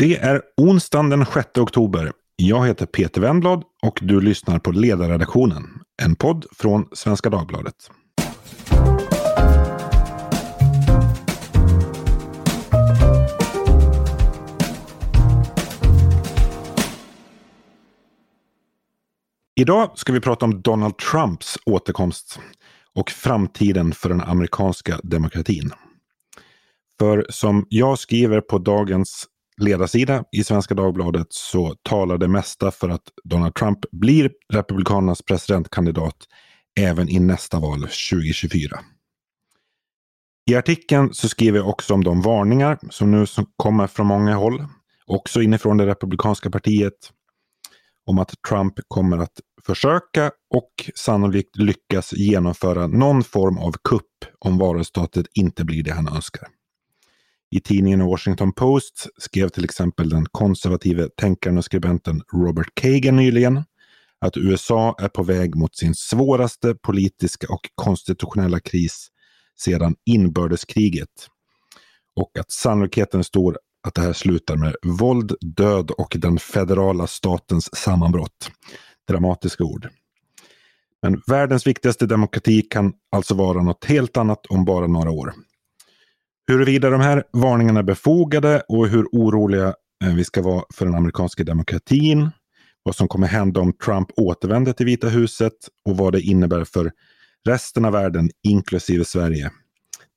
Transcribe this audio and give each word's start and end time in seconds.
Det 0.00 0.16
är 0.16 0.42
onsdagen 0.56 1.10
den 1.10 1.26
6 1.26 1.58
oktober. 1.58 2.12
Jag 2.36 2.66
heter 2.66 2.86
Peter 2.86 3.20
Wendblad 3.20 3.64
och 3.82 3.98
du 4.02 4.20
lyssnar 4.20 4.58
på 4.58 4.72
Ledarredaktionen, 4.72 5.64
en 6.02 6.16
podd 6.16 6.46
från 6.52 6.88
Svenska 6.92 7.30
Dagbladet. 7.30 7.74
Idag 19.60 19.98
ska 19.98 20.12
vi 20.12 20.20
prata 20.20 20.44
om 20.44 20.62
Donald 20.62 20.98
Trumps 20.98 21.58
återkomst 21.66 22.40
och 22.94 23.10
framtiden 23.10 23.92
för 23.92 24.08
den 24.08 24.20
amerikanska 24.20 25.00
demokratin. 25.02 25.72
För 26.98 27.26
som 27.28 27.66
jag 27.68 27.98
skriver 27.98 28.40
på 28.40 28.58
dagens 28.58 29.26
ledarsida 29.62 30.24
i 30.32 30.44
Svenska 30.44 30.74
Dagbladet 30.74 31.26
så 31.30 31.74
talar 31.82 32.18
det 32.18 32.28
mesta 32.28 32.70
för 32.70 32.88
att 32.88 33.02
Donald 33.24 33.54
Trump 33.54 33.78
blir 33.92 34.30
Republikanernas 34.52 35.22
presidentkandidat 35.22 36.16
även 36.80 37.08
i 37.08 37.18
nästa 37.20 37.58
val 37.58 37.80
2024. 37.80 38.80
I 40.50 40.54
artikeln 40.54 41.14
så 41.14 41.28
skriver 41.28 41.58
jag 41.58 41.68
också 41.68 41.94
om 41.94 42.04
de 42.04 42.22
varningar 42.22 42.78
som 42.90 43.10
nu 43.10 43.26
kommer 43.56 43.86
från 43.86 44.06
många 44.06 44.34
håll, 44.34 44.64
också 45.06 45.42
inifrån 45.42 45.76
det 45.76 45.86
republikanska 45.86 46.50
partiet, 46.50 47.10
om 48.06 48.18
att 48.18 48.34
Trump 48.48 48.74
kommer 48.88 49.18
att 49.18 49.40
försöka 49.66 50.30
och 50.54 50.70
sannolikt 50.94 51.56
lyckas 51.56 52.12
genomföra 52.12 52.86
någon 52.86 53.24
form 53.24 53.58
av 53.58 53.72
kupp 53.88 54.24
om 54.38 54.58
valresultatet 54.58 55.26
inte 55.34 55.64
blir 55.64 55.82
det 55.82 55.92
han 55.92 56.08
önskar. 56.08 56.48
I 57.50 57.60
tidningen 57.60 58.04
Washington 58.06 58.52
Post 58.52 59.06
skrev 59.18 59.48
till 59.48 59.64
exempel 59.64 60.08
den 60.08 60.26
konservative 60.26 61.08
tänkaren 61.08 61.58
och 61.58 61.64
skribenten 61.64 62.22
Robert 62.32 62.68
Kagan 62.74 63.16
nyligen 63.16 63.64
att 64.20 64.36
USA 64.36 64.94
är 64.98 65.08
på 65.08 65.22
väg 65.22 65.56
mot 65.56 65.76
sin 65.76 65.94
svåraste 65.94 66.74
politiska 66.74 67.46
och 67.50 67.60
konstitutionella 67.74 68.60
kris 68.60 69.08
sedan 69.58 69.96
inbördeskriget. 70.06 71.08
Och 72.16 72.38
att 72.38 72.50
sannolikheten 72.50 73.20
är 73.20 73.24
stor 73.24 73.58
att 73.88 73.94
det 73.94 74.00
här 74.00 74.12
slutar 74.12 74.56
med 74.56 74.76
våld, 74.82 75.34
död 75.40 75.90
och 75.90 76.16
den 76.18 76.38
federala 76.38 77.06
statens 77.06 77.76
sammanbrott. 77.76 78.50
Dramatiska 79.08 79.64
ord. 79.64 79.88
Men 81.02 81.22
världens 81.26 81.66
viktigaste 81.66 82.06
demokrati 82.06 82.62
kan 82.62 82.92
alltså 83.12 83.34
vara 83.34 83.62
något 83.62 83.84
helt 83.84 84.16
annat 84.16 84.46
om 84.46 84.64
bara 84.64 84.86
några 84.86 85.10
år. 85.10 85.34
Huruvida 86.50 86.90
de 86.90 87.00
här 87.00 87.24
varningarna 87.32 87.80
är 87.80 87.84
befogade 87.84 88.62
och 88.68 88.88
hur 88.88 89.06
oroliga 89.12 89.74
eh, 90.04 90.14
vi 90.14 90.24
ska 90.24 90.42
vara 90.42 90.64
för 90.74 90.86
den 90.86 90.94
amerikanska 90.94 91.44
demokratin, 91.44 92.30
vad 92.82 92.96
som 92.96 93.08
kommer 93.08 93.26
hända 93.26 93.60
om 93.60 93.72
Trump 93.72 94.08
återvänder 94.16 94.72
till 94.72 94.86
Vita 94.86 95.08
huset 95.08 95.52
och 95.84 95.96
vad 95.96 96.12
det 96.12 96.20
innebär 96.20 96.64
för 96.64 96.92
resten 97.48 97.84
av 97.84 97.92
världen, 97.92 98.30
inklusive 98.48 99.04
Sverige. 99.04 99.50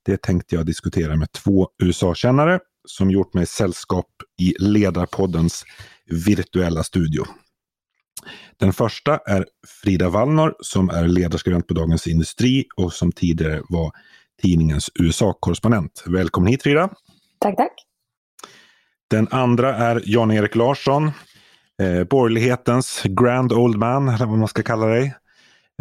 Det 0.04 0.22
tänkte 0.22 0.54
jag 0.54 0.66
diskutera 0.66 1.16
med 1.16 1.32
två 1.32 1.68
USA-kännare 1.82 2.60
som 2.88 3.10
gjort 3.10 3.34
mig 3.34 3.46
sällskap 3.46 4.08
i 4.40 4.54
Ledarpoddens 4.58 5.64
virtuella 6.06 6.82
studio. 6.82 7.24
Den 8.56 8.72
första 8.72 9.16
är 9.16 9.46
Frida 9.82 10.08
Wallnor 10.08 10.54
som 10.60 10.90
är 10.90 11.08
ledarskribent 11.08 11.66
på 11.66 11.74
Dagens 11.74 12.06
Industri 12.06 12.64
och 12.76 12.92
som 12.92 13.12
tidigare 13.12 13.62
var 13.68 13.92
tidningens 14.42 14.90
USA-korrespondent. 15.00 16.04
Välkommen 16.06 16.50
hit 16.50 16.62
Frida! 16.62 16.88
Tack, 17.38 17.56
tack! 17.56 17.72
Den 19.10 19.28
andra 19.30 19.76
är 19.76 20.02
Jan-Erik 20.04 20.54
Larsson, 20.54 21.10
eh, 21.82 22.04
borgerlighetens 22.04 23.02
grand 23.02 23.52
old 23.52 23.76
man, 23.76 24.08
eller 24.08 24.26
vad 24.26 24.38
man 24.38 24.48
ska 24.48 24.62
kalla 24.62 24.86
dig. 24.86 25.14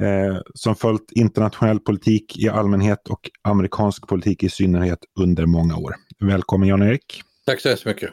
Eh, 0.01 0.37
som 0.53 0.75
följt 0.75 1.11
internationell 1.11 1.79
politik 1.79 2.37
i 2.37 2.49
allmänhet 2.49 3.07
och 3.07 3.29
amerikansk 3.41 4.07
politik 4.07 4.43
i 4.43 4.49
synnerhet 4.49 4.99
under 5.19 5.45
många 5.45 5.77
år. 5.77 5.95
Välkommen 6.19 6.69
Jan-Erik! 6.69 7.23
Tack 7.45 7.61
så 7.61 7.69
hemskt 7.69 7.85
mycket! 7.85 8.09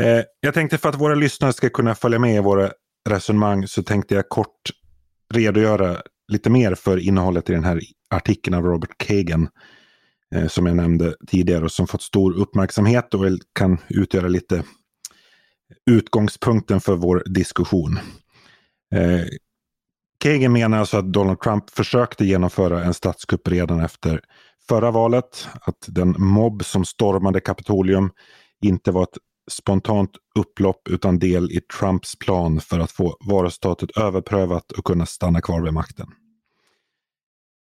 Eh, 0.00 0.22
jag 0.40 0.54
tänkte 0.54 0.78
för 0.78 0.88
att 0.88 1.00
våra 1.00 1.14
lyssnare 1.14 1.52
ska 1.52 1.68
kunna 1.68 1.94
följa 1.94 2.18
med 2.18 2.36
i 2.36 2.40
våra 2.40 2.70
resonemang 3.08 3.66
så 3.66 3.82
tänkte 3.82 4.14
jag 4.14 4.28
kort 4.28 4.70
redogöra 5.34 6.02
lite 6.28 6.50
mer 6.50 6.74
för 6.74 6.98
innehållet 6.98 7.50
i 7.50 7.52
den 7.52 7.64
här 7.64 7.80
artikeln 8.10 8.56
av 8.56 8.64
Robert 8.64 8.98
Kagan 8.98 9.48
eh, 10.34 10.48
som 10.48 10.66
jag 10.66 10.76
nämnde 10.76 11.14
tidigare 11.26 11.64
och 11.64 11.72
som 11.72 11.86
fått 11.86 12.02
stor 12.02 12.32
uppmärksamhet 12.32 13.14
och 13.14 13.24
kan 13.52 13.78
utgöra 13.88 14.28
lite 14.28 14.64
utgångspunkten 15.90 16.80
för 16.80 16.96
vår 16.96 17.22
diskussion. 17.26 17.98
Eh, 18.94 19.24
Kagan 20.18 20.52
menar 20.52 20.78
alltså 20.78 20.96
att 20.96 21.12
Donald 21.12 21.40
Trump 21.40 21.70
försökte 21.70 22.24
genomföra 22.24 22.84
en 22.84 22.94
statskupp 22.94 23.48
redan 23.48 23.80
efter 23.80 24.20
förra 24.68 24.90
valet. 24.90 25.48
Att 25.60 25.86
den 25.86 26.14
mobb 26.18 26.64
som 26.64 26.84
stormade 26.84 27.40
Kapitolium 27.40 28.10
inte 28.62 28.90
var 28.90 29.02
ett 29.02 29.18
spontant 29.50 30.10
upplopp 30.38 30.88
utan 30.88 31.18
del 31.18 31.50
i 31.50 31.60
Trumps 31.60 32.16
plan 32.16 32.60
för 32.60 32.80
att 32.80 32.92
få 32.92 33.16
valresultatet 33.20 33.96
överprövat 33.96 34.72
och 34.72 34.84
kunna 34.84 35.06
stanna 35.06 35.40
kvar 35.40 35.60
vid 35.62 35.72
makten. 35.72 36.06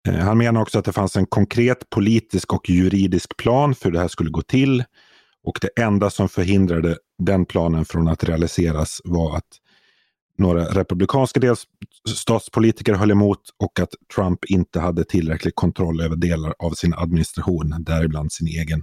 Eh, 0.09 0.19
han 0.19 0.39
menar 0.39 0.63
också 0.63 0.79
att 0.79 0.85
det 0.85 0.93
fanns 0.93 1.17
en 1.17 1.27
konkret 1.27 1.91
politisk 1.91 2.53
och 2.53 2.71
juridisk 2.71 3.37
plan 3.37 3.75
för 3.75 3.85
hur 3.85 3.93
det 3.93 4.01
här 4.01 4.09
skulle 4.09 4.31
gå 4.31 4.43
till. 4.43 4.85
Och 5.45 5.59
det 5.61 5.83
enda 5.83 6.11
som 6.11 6.29
förhindrade 6.29 6.97
den 7.19 7.47
planen 7.47 7.85
från 7.85 8.09
att 8.09 8.25
realiseras 8.25 9.01
var 9.05 9.37
att 9.37 9.59
några 10.39 10.65
republikanska 10.65 11.41
delstatspolitiker 11.41 12.95
höll 12.95 13.11
emot 13.11 13.41
och 13.57 13.81
att 13.81 13.95
Trump 14.15 14.45
inte 14.45 14.81
hade 14.81 15.05
tillräcklig 15.05 15.55
kontroll 15.55 16.01
över 16.01 16.17
delar 16.17 16.55
av 16.59 16.71
sin 16.71 16.95
administration, 16.95 17.75
däribland 17.79 18.33
sin 18.33 18.47
egen 18.47 18.83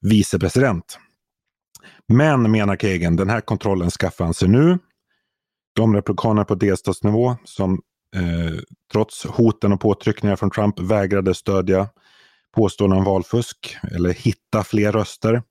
vicepresident. 0.00 0.98
Men, 2.08 2.50
menar 2.50 2.76
Kagan, 2.76 3.16
den 3.16 3.30
här 3.30 3.40
kontrollen 3.40 3.90
skaffar 3.90 4.24
han 4.24 4.34
sig 4.34 4.48
nu. 4.48 4.78
De 5.74 5.94
republikaner 5.94 6.44
på 6.44 6.54
delstatsnivå 6.54 7.36
som 7.44 7.80
eh, 8.16 8.60
trots 8.92 9.24
hoten 9.24 9.72
och 9.72 9.80
påtryckningar 9.80 10.36
från 10.36 10.50
Trump 10.50 10.80
vägrade 10.80 11.34
stödja 11.34 11.88
påståenden 12.54 12.98
om 12.98 13.04
valfusk 13.04 13.76
eller 13.92 14.10
hitta 14.10 14.64
fler 14.64 14.92
röster. 14.92 15.42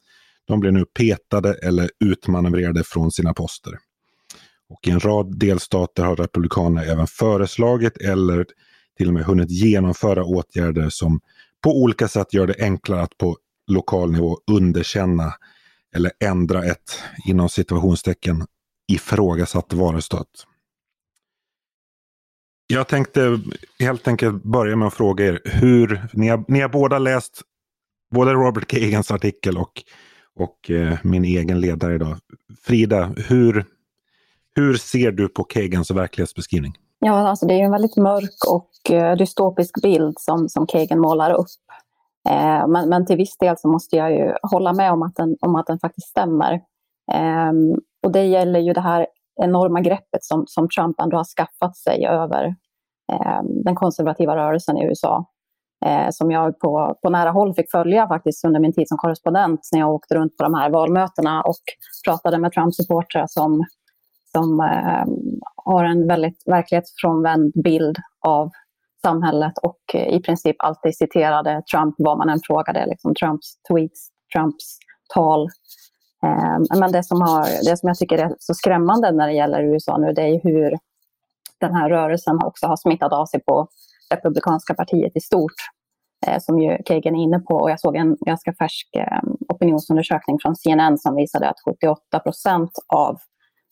De 0.47 0.59
blir 0.59 0.71
nu 0.71 0.85
petade 0.85 1.53
eller 1.53 1.89
utmanövrerade 2.05 2.83
från 2.83 3.11
sina 3.11 3.33
poster. 3.33 3.73
Och 4.69 4.88
i 4.88 4.91
en 4.91 5.00
rad 5.00 5.39
delstater 5.39 6.03
har 6.03 6.15
Republikanerna 6.15 6.83
även 6.83 7.07
föreslagit 7.07 7.97
eller 7.97 8.45
till 8.97 9.07
och 9.07 9.13
med 9.13 9.23
hunnit 9.23 9.51
genomföra 9.51 10.23
åtgärder 10.23 10.89
som 10.89 11.19
på 11.63 11.81
olika 11.81 12.07
sätt 12.07 12.33
gör 12.33 12.47
det 12.47 12.55
enklare 12.59 13.01
att 13.01 13.17
på 13.17 13.38
lokal 13.67 14.11
nivå 14.11 14.38
underkänna 14.51 15.33
eller 15.95 16.11
ändra 16.19 16.65
ett, 16.65 16.99
inom 17.25 17.49
situationstecken, 17.49 18.45
ifrågasatt 18.91 19.73
varuresultat. 19.73 20.27
Jag 22.67 22.87
tänkte 22.87 23.39
helt 23.79 24.07
enkelt 24.07 24.43
börja 24.43 24.75
med 24.75 24.87
att 24.87 24.93
fråga 24.93 25.25
er 25.25 25.41
hur, 25.45 26.07
ni 26.13 26.27
har, 26.27 26.45
ni 26.47 26.61
har 26.61 26.69
båda 26.69 26.99
läst 26.99 27.41
både 28.11 28.33
Robert 28.33 28.67
Kagans 28.67 29.11
artikel 29.11 29.57
och, 29.57 29.83
och 30.39 30.71
eh, 30.71 30.97
min 31.03 31.25
egen 31.25 31.61
ledare 31.61 31.95
idag. 31.95 32.17
Frida, 32.63 33.13
hur, 33.17 33.65
hur 34.55 34.75
ser 34.77 35.11
du 35.11 35.27
på 35.27 35.43
Kagans 35.43 35.91
verklighetsbeskrivning? 35.91 36.73
Ja, 36.99 37.29
alltså 37.29 37.45
det 37.45 37.53
är 37.53 37.63
en 37.63 37.71
väldigt 37.71 37.97
mörk 37.97 38.47
och 38.47 38.91
eh, 38.91 39.17
dystopisk 39.17 39.81
bild 39.81 40.15
som, 40.19 40.49
som 40.49 40.67
Kagan 40.67 40.99
målar 40.99 41.31
upp. 41.31 41.47
Eh, 42.29 42.67
men, 42.67 42.89
men, 42.89 43.06
till 43.06 43.17
viss 43.17 43.38
del 43.38 43.57
så 43.57 43.67
måste 43.67 43.95
jag 43.95 44.11
ju 44.11 44.34
hålla 44.41 44.73
med 44.73 44.91
om 44.91 45.03
att 45.03 45.16
den, 45.16 45.35
om 45.41 45.56
att 45.56 45.67
den 45.67 45.79
faktiskt 45.79 46.07
stämmer. 46.07 46.53
Eh, 47.11 47.51
och 48.06 48.12
det 48.12 48.25
gäller 48.25 48.59
ju 48.59 48.74
det 48.74 48.81
här 48.81 49.07
enorma 49.42 49.81
greppet 49.81 50.24
som, 50.24 50.44
som 50.47 50.69
Trump 50.69 51.00
ändå 51.00 51.18
har 51.18 51.24
skaffat 51.38 51.77
sig 51.77 52.06
över 52.06 52.45
eh, 53.12 53.42
den 53.44 53.75
konservativa 53.75 54.36
rörelsen 54.36 54.77
i 54.77 54.86
USA. 54.86 55.25
Eh, 55.86 56.07
som 56.12 56.31
jag 56.31 56.59
på, 56.59 56.97
på 57.01 57.09
nära 57.09 57.30
håll 57.30 57.53
fick 57.53 57.71
följa 57.71 58.07
faktiskt 58.07 58.45
under 58.45 58.59
min 58.59 58.74
tid 58.74 58.88
som 58.88 58.97
korrespondent 58.97 59.69
när 59.71 59.80
jag 59.80 59.94
åkte 59.94 60.15
runt 60.15 60.38
på 60.38 60.44
de 60.44 60.53
här 60.53 60.69
valmötena 60.69 61.42
och 61.42 61.63
pratade 62.06 62.38
med 62.38 62.51
Trump-supportrar 62.51 63.25
som, 63.27 63.65
som 64.31 64.59
eh, 64.59 65.06
har 65.56 65.86
en 65.86 66.07
väldigt 66.07 66.44
verklighetsfrånvänd 66.45 67.51
bild 67.63 67.97
av 68.27 68.50
samhället 69.05 69.53
och 69.57 69.81
eh, 69.94 70.15
i 70.15 70.21
princip 70.21 70.55
alltid 70.59 70.97
citerade 70.97 71.61
Trump 71.71 71.95
vad 71.97 72.17
man 72.17 72.29
än 72.29 72.39
frågade. 72.47 72.85
Liksom 72.85 73.15
Trumps 73.15 73.47
tweets, 73.69 74.09
Trumps 74.33 74.77
tal. 75.13 75.50
Eh, 76.25 76.79
men 76.79 76.91
det 76.91 77.03
som, 77.03 77.21
har, 77.21 77.69
det 77.69 77.77
som 77.77 77.88
jag 77.88 77.97
tycker 77.97 78.17
är 78.17 78.35
så 78.39 78.53
skrämmande 78.53 79.11
när 79.11 79.27
det 79.27 79.33
gäller 79.33 79.63
USA 79.63 79.97
nu, 79.97 80.13
det 80.13 80.21
är 80.21 80.41
hur 80.44 80.77
den 81.59 81.75
här 81.75 81.89
rörelsen 81.89 82.39
också 82.44 82.67
har 82.67 82.77
smittat 82.77 83.13
av 83.13 83.25
sig 83.25 83.44
på 83.44 83.67
Republikanska 84.13 84.73
partiet 84.73 85.11
i 85.15 85.21
stort. 85.21 85.59
Eh, 86.27 86.39
som 86.39 86.59
ju 86.59 86.77
Kagan 86.85 87.15
är 87.15 87.23
inne 87.23 87.39
på. 87.39 87.56
Och 87.56 87.71
jag 87.71 87.79
såg 87.79 87.95
en 87.95 88.17
ganska 88.25 88.53
färsk 88.53 88.88
opinionsundersökning 89.49 90.38
från 90.41 90.56
CNN 90.56 90.97
som 90.97 91.15
visade 91.15 91.49
att 91.49 91.59
78 91.65 92.19
procent 92.19 92.71
av 92.88 93.17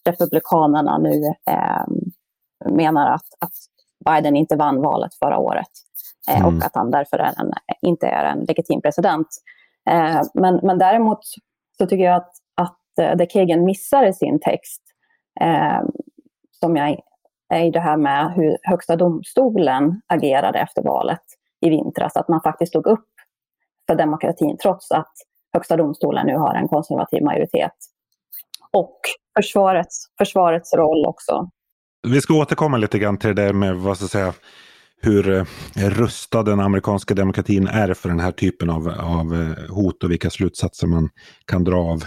republikanerna 0.06 0.98
nu 0.98 1.34
eh, 1.52 1.86
menar 2.72 3.14
att, 3.14 3.26
att 3.40 3.54
Biden 4.06 4.36
inte 4.36 4.56
vann 4.56 4.82
valet 4.82 5.16
förra 5.16 5.38
året 5.38 5.68
eh, 6.30 6.42
mm. 6.42 6.58
och 6.58 6.66
att 6.66 6.76
han 6.76 6.92
därför 6.92 7.18
är 7.18 7.40
en, 7.40 7.52
inte 7.82 8.08
är 8.08 8.26
en 8.26 8.40
legitim 8.40 8.82
president. 8.82 9.28
Eh, 9.90 10.22
men, 10.34 10.60
men 10.64 10.78
däremot 10.78 11.20
så 11.78 11.86
tycker 11.86 12.04
jag 12.04 12.16
att, 12.16 12.32
att 12.56 13.00
eh, 13.00 13.18
det 13.18 13.26
Kagan 13.26 13.64
missar 13.64 14.06
i 14.06 14.14
sin 14.14 14.40
text, 14.40 14.82
som 16.60 16.78
jag 16.78 16.98
är 17.54 17.72
det 17.72 17.80
här 17.80 17.98
med 17.98 18.34
hur 18.34 18.58
Högsta 18.64 18.96
domstolen 18.96 20.02
agerade 20.08 20.60
efter 20.60 20.84
valet 20.84 21.22
i 21.62 21.70
vintras, 21.70 22.16
att 22.18 22.28
man 22.28 22.42
faktiskt 22.42 22.70
stod 22.70 22.88
upp 22.88 23.08
för 23.88 23.96
demokratin 23.96 24.58
trots 24.58 24.92
att 24.92 25.14
Högsta 25.54 25.78
domstolen 25.78 26.28
nu 26.28 26.38
har 26.38 26.56
en 26.56 26.68
konservativ 26.68 27.24
majoritet. 27.24 27.76
Och 28.72 29.00
försvarets, 29.38 30.06
försvarets 30.18 30.74
roll 30.74 31.06
också. 31.06 31.50
Vi 32.08 32.22
ska 32.22 32.34
återkomma 32.34 32.78
lite 32.78 33.00
grann 33.00 33.18
till 33.18 33.36
det 33.36 33.44
där 33.44 33.54
med 33.54 33.76
vad 33.76 33.98
ska 33.98 34.04
jag 34.04 34.12
säga, 34.12 34.34
hur 35.02 35.30
eh, 35.30 35.46
rustad 35.76 36.44
den 36.44 36.60
amerikanska 36.60 37.14
demokratin 37.14 37.68
är 37.68 37.94
för 37.94 38.10
den 38.10 38.20
här 38.20 38.32
typen 38.32 38.70
av, 38.70 38.90
av 38.90 39.34
eh, 39.34 39.74
hot 39.76 40.04
och 40.04 40.12
vilka 40.12 40.30
slutsatser 40.30 40.88
man 40.88 41.10
kan 41.46 41.64
dra 41.64 41.78
av 41.78 42.04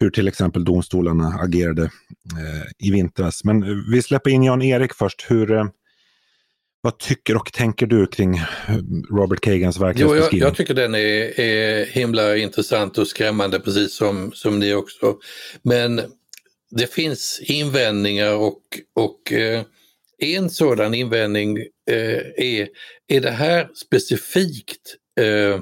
hur 0.00 0.10
till 0.10 0.28
exempel 0.28 0.64
domstolarna 0.64 1.28
agerade 1.28 1.82
eh, 1.82 2.88
i 2.88 2.90
vintras. 2.90 3.44
Men 3.44 3.84
vi 3.90 4.02
släpper 4.02 4.30
in 4.30 4.42
Jan-Erik 4.42 4.94
först. 4.94 5.26
Hur, 5.28 5.70
vad 6.80 6.98
tycker 6.98 7.36
och 7.36 7.52
tänker 7.52 7.86
du 7.86 8.06
kring 8.06 8.42
Robert 9.10 9.40
Kagans 9.40 9.80
verklighetsbeskrivning? 9.80 10.40
Jag, 10.40 10.48
jag, 10.48 10.56
tycker 10.56 10.74
den 10.74 10.94
är, 10.94 11.40
är 11.40 11.86
himla 11.86 12.36
intressant 12.36 12.98
och 12.98 13.08
skrämmande 13.08 13.60
precis 13.60 13.96
som, 13.96 14.32
som 14.34 14.58
ni 14.58 14.74
också. 14.74 15.16
Men 15.62 16.00
det 16.76 16.86
finns 16.86 17.40
invändningar 17.42 18.34
och, 18.34 18.62
och 18.94 19.32
eh, 19.32 19.62
en 20.18 20.50
sådan 20.50 20.94
invändning 20.94 21.58
eh, 21.90 22.18
är, 22.36 22.68
är 23.08 23.20
det 23.20 23.30
här 23.30 23.68
specifikt 23.74 24.96
eh, 25.20 25.60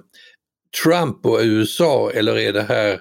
Trump 0.84 1.26
och 1.26 1.40
USA 1.42 2.10
eller 2.10 2.38
är 2.38 2.52
det 2.52 2.62
här 2.62 3.00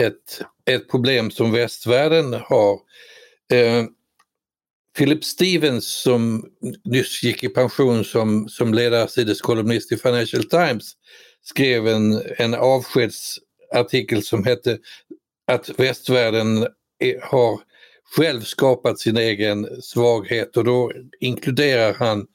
ett, 0.00 0.42
ett 0.70 0.90
problem 0.90 1.30
som 1.30 1.52
västvärlden 1.52 2.32
har? 2.32 2.74
Eh, 3.52 3.84
Philip 4.98 5.24
Stevens 5.24 6.02
som 6.02 6.44
nyss 6.84 7.22
gick 7.22 7.44
i 7.44 7.48
pension 7.48 8.04
som, 8.04 8.48
som 8.48 8.74
ledarsideskolumnist 8.74 9.92
i 9.92 9.96
Financial 9.96 10.44
Times 10.44 10.92
skrev 11.42 11.88
en, 11.88 12.22
en 12.36 12.54
avskedsartikel 12.54 14.22
som 14.22 14.44
hette 14.44 14.78
att 15.46 15.70
västvärlden 15.80 16.66
har 17.22 17.60
själv 18.16 18.40
skapat 18.40 18.98
sin 18.98 19.16
egen 19.16 19.82
svaghet 19.82 20.56
och 20.56 20.64
då 20.64 20.92
inkluderar 21.20 21.94
han, 21.94 22.26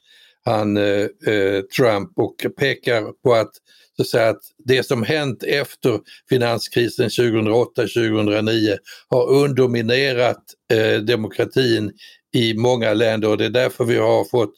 han 0.44 0.76
eh, 0.76 1.06
eh, 1.26 1.62
Trump 1.76 2.12
och 2.16 2.46
pekar 2.58 3.22
på 3.22 3.34
att, 3.34 3.50
så 3.96 4.02
att, 4.02 4.08
säga, 4.08 4.28
att 4.28 4.42
det 4.64 4.82
som 4.82 5.02
hänt 5.02 5.42
efter 5.42 6.00
finanskrisen 6.28 7.08
2008-2009 7.08 8.76
har 9.08 9.30
underminerat 9.30 10.42
eh, 10.72 11.00
demokratin 11.00 11.92
i 12.34 12.54
många 12.54 12.94
länder 12.94 13.28
och 13.28 13.38
det 13.38 13.44
är 13.44 13.50
därför 13.50 13.84
vi 13.84 13.96
har 13.96 14.24
fått 14.24 14.54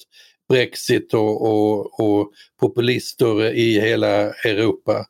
Brexit 0.48 1.14
och, 1.14 1.42
och, 1.42 2.00
och 2.00 2.32
populister 2.60 3.54
i 3.54 3.80
hela 3.80 4.32
Europa. 4.32 5.06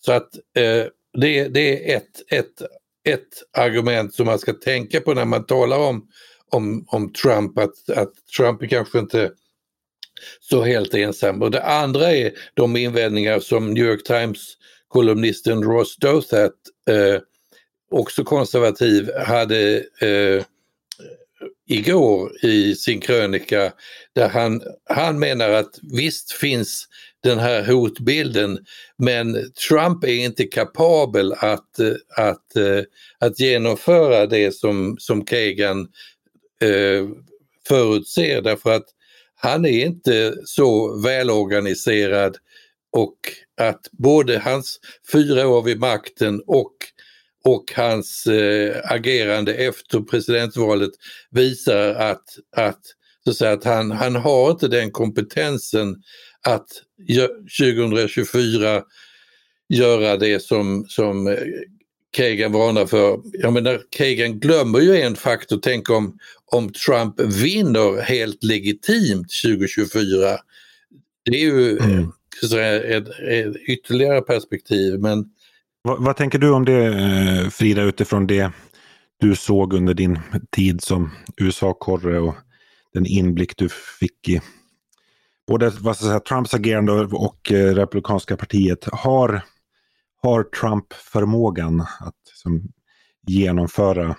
Så 0.00 0.12
att 0.12 0.34
eh, 0.56 0.84
det, 1.20 1.48
det, 1.48 1.92
är 1.92 1.96
ett, 1.96 2.32
ett 2.32 2.62
ett 3.04 3.56
argument 3.56 4.14
som 4.14 4.26
man 4.26 4.38
ska 4.38 4.52
tänka 4.52 5.00
på 5.00 5.14
när 5.14 5.24
man 5.24 5.46
talar 5.46 5.78
om, 5.78 6.08
om, 6.48 6.84
om 6.88 7.12
Trump, 7.12 7.58
att, 7.58 7.90
att 7.90 8.12
Trump 8.36 8.62
är 8.62 8.66
kanske 8.66 8.98
inte 8.98 9.32
så 10.40 10.62
helt 10.62 10.94
ensam. 10.94 11.42
Och 11.42 11.50
det 11.50 11.62
andra 11.62 12.12
är 12.12 12.32
de 12.54 12.76
invändningar 12.76 13.40
som 13.40 13.74
New 13.74 13.84
York 13.86 14.04
Times-kolumnisten 14.04 15.62
Ross 15.62 15.96
Douthat, 15.96 16.54
eh, 16.90 17.20
också 17.90 18.24
konservativ, 18.24 19.10
hade 19.26 19.76
eh, 20.00 20.44
igår 21.66 22.44
i 22.44 22.74
sin 22.74 23.00
krönika 23.00 23.72
där 24.12 24.28
han, 24.28 24.62
han 24.84 25.18
menar 25.18 25.50
att 25.50 25.78
visst 25.82 26.32
finns 26.32 26.88
den 27.22 27.38
här 27.38 27.66
hotbilden. 27.66 28.58
Men 28.98 29.52
Trump 29.68 30.04
är 30.04 30.24
inte 30.24 30.44
kapabel 30.44 31.32
att, 31.32 31.80
att, 32.16 32.56
eh, 32.56 32.84
att 33.18 33.40
genomföra 33.40 34.26
det 34.26 34.54
som, 34.54 34.96
som 34.98 35.24
Kagan 35.24 35.80
eh, 36.62 37.08
förutser 37.68 38.42
därför 38.42 38.72
att 38.72 38.86
han 39.34 39.64
är 39.64 39.84
inte 39.84 40.34
så 40.44 41.00
välorganiserad 41.00 42.36
och 42.92 43.16
att 43.60 43.88
både 43.92 44.38
hans 44.38 44.80
fyra 45.12 45.48
år 45.48 45.62
vid 45.62 45.80
makten 45.80 46.42
och, 46.46 46.72
och 47.44 47.72
hans 47.76 48.26
eh, 48.26 48.76
agerande 48.84 49.54
efter 49.54 50.00
presidentvalet 50.00 50.90
visar 51.30 51.94
att, 51.94 52.24
att, 52.56 52.80
så 53.24 53.30
att, 53.30 53.36
säga, 53.36 53.52
att 53.52 53.64
han, 53.64 53.90
han 53.90 54.16
har 54.16 54.50
inte 54.50 54.68
den 54.68 54.90
kompetensen 54.90 56.02
att 56.42 56.68
2024 57.60 58.82
göra 59.68 60.16
det 60.16 60.42
som, 60.42 60.84
som 60.88 61.26
eh, 61.26 61.34
Kagan 62.16 62.52
varnar 62.52 62.86
för. 62.86 63.20
Jag 63.32 63.52
menar, 63.52 63.82
Kagan 63.90 64.40
glömmer 64.40 64.80
ju 64.80 64.96
en 64.96 65.16
faktor, 65.16 65.58
tänk 65.62 65.90
om, 65.90 66.18
om 66.46 66.72
Trump 66.72 67.20
vinner 67.20 68.02
helt 68.02 68.44
legitimt 68.44 69.26
2024. 69.44 70.38
Det 71.24 71.36
är 71.36 71.44
ju 71.44 71.78
mm. 71.78 72.12
ett, 72.84 73.08
ett 73.08 73.56
ytterligare 73.68 74.20
perspektiv. 74.20 74.98
Men... 74.98 75.24
Vad, 75.82 76.04
vad, 76.04 76.16
tänker 76.16 76.38
du 76.38 76.50
om 76.50 76.64
det 76.64 76.86
eh, 76.86 77.48
Frida 77.50 77.82
utifrån 77.82 78.26
det 78.26 78.50
du 79.20 79.36
såg 79.36 79.72
under 79.72 79.94
din 79.94 80.18
tid 80.50 80.82
som 80.82 81.10
USA-korre 81.36 82.18
och 82.18 82.34
den 82.94 83.06
inblick 83.06 83.56
du 83.56 83.68
fick 84.00 84.28
i 84.28 84.40
både 85.46 85.70
vad 85.80 85.96
ska 85.96 86.06
säga, 86.06 86.20
Trumps 86.20 86.54
agerande 86.54 86.92
och 86.92 87.52
eh, 87.52 87.74
Republikanska 87.74 88.36
partiet. 88.36 88.84
Har, 88.92 89.42
har 90.22 90.42
Trump 90.42 90.92
förmågan 90.92 91.80
att 91.80 92.14
liksom, 92.28 92.62
genomföra 93.26 94.04
eh, 94.08 94.14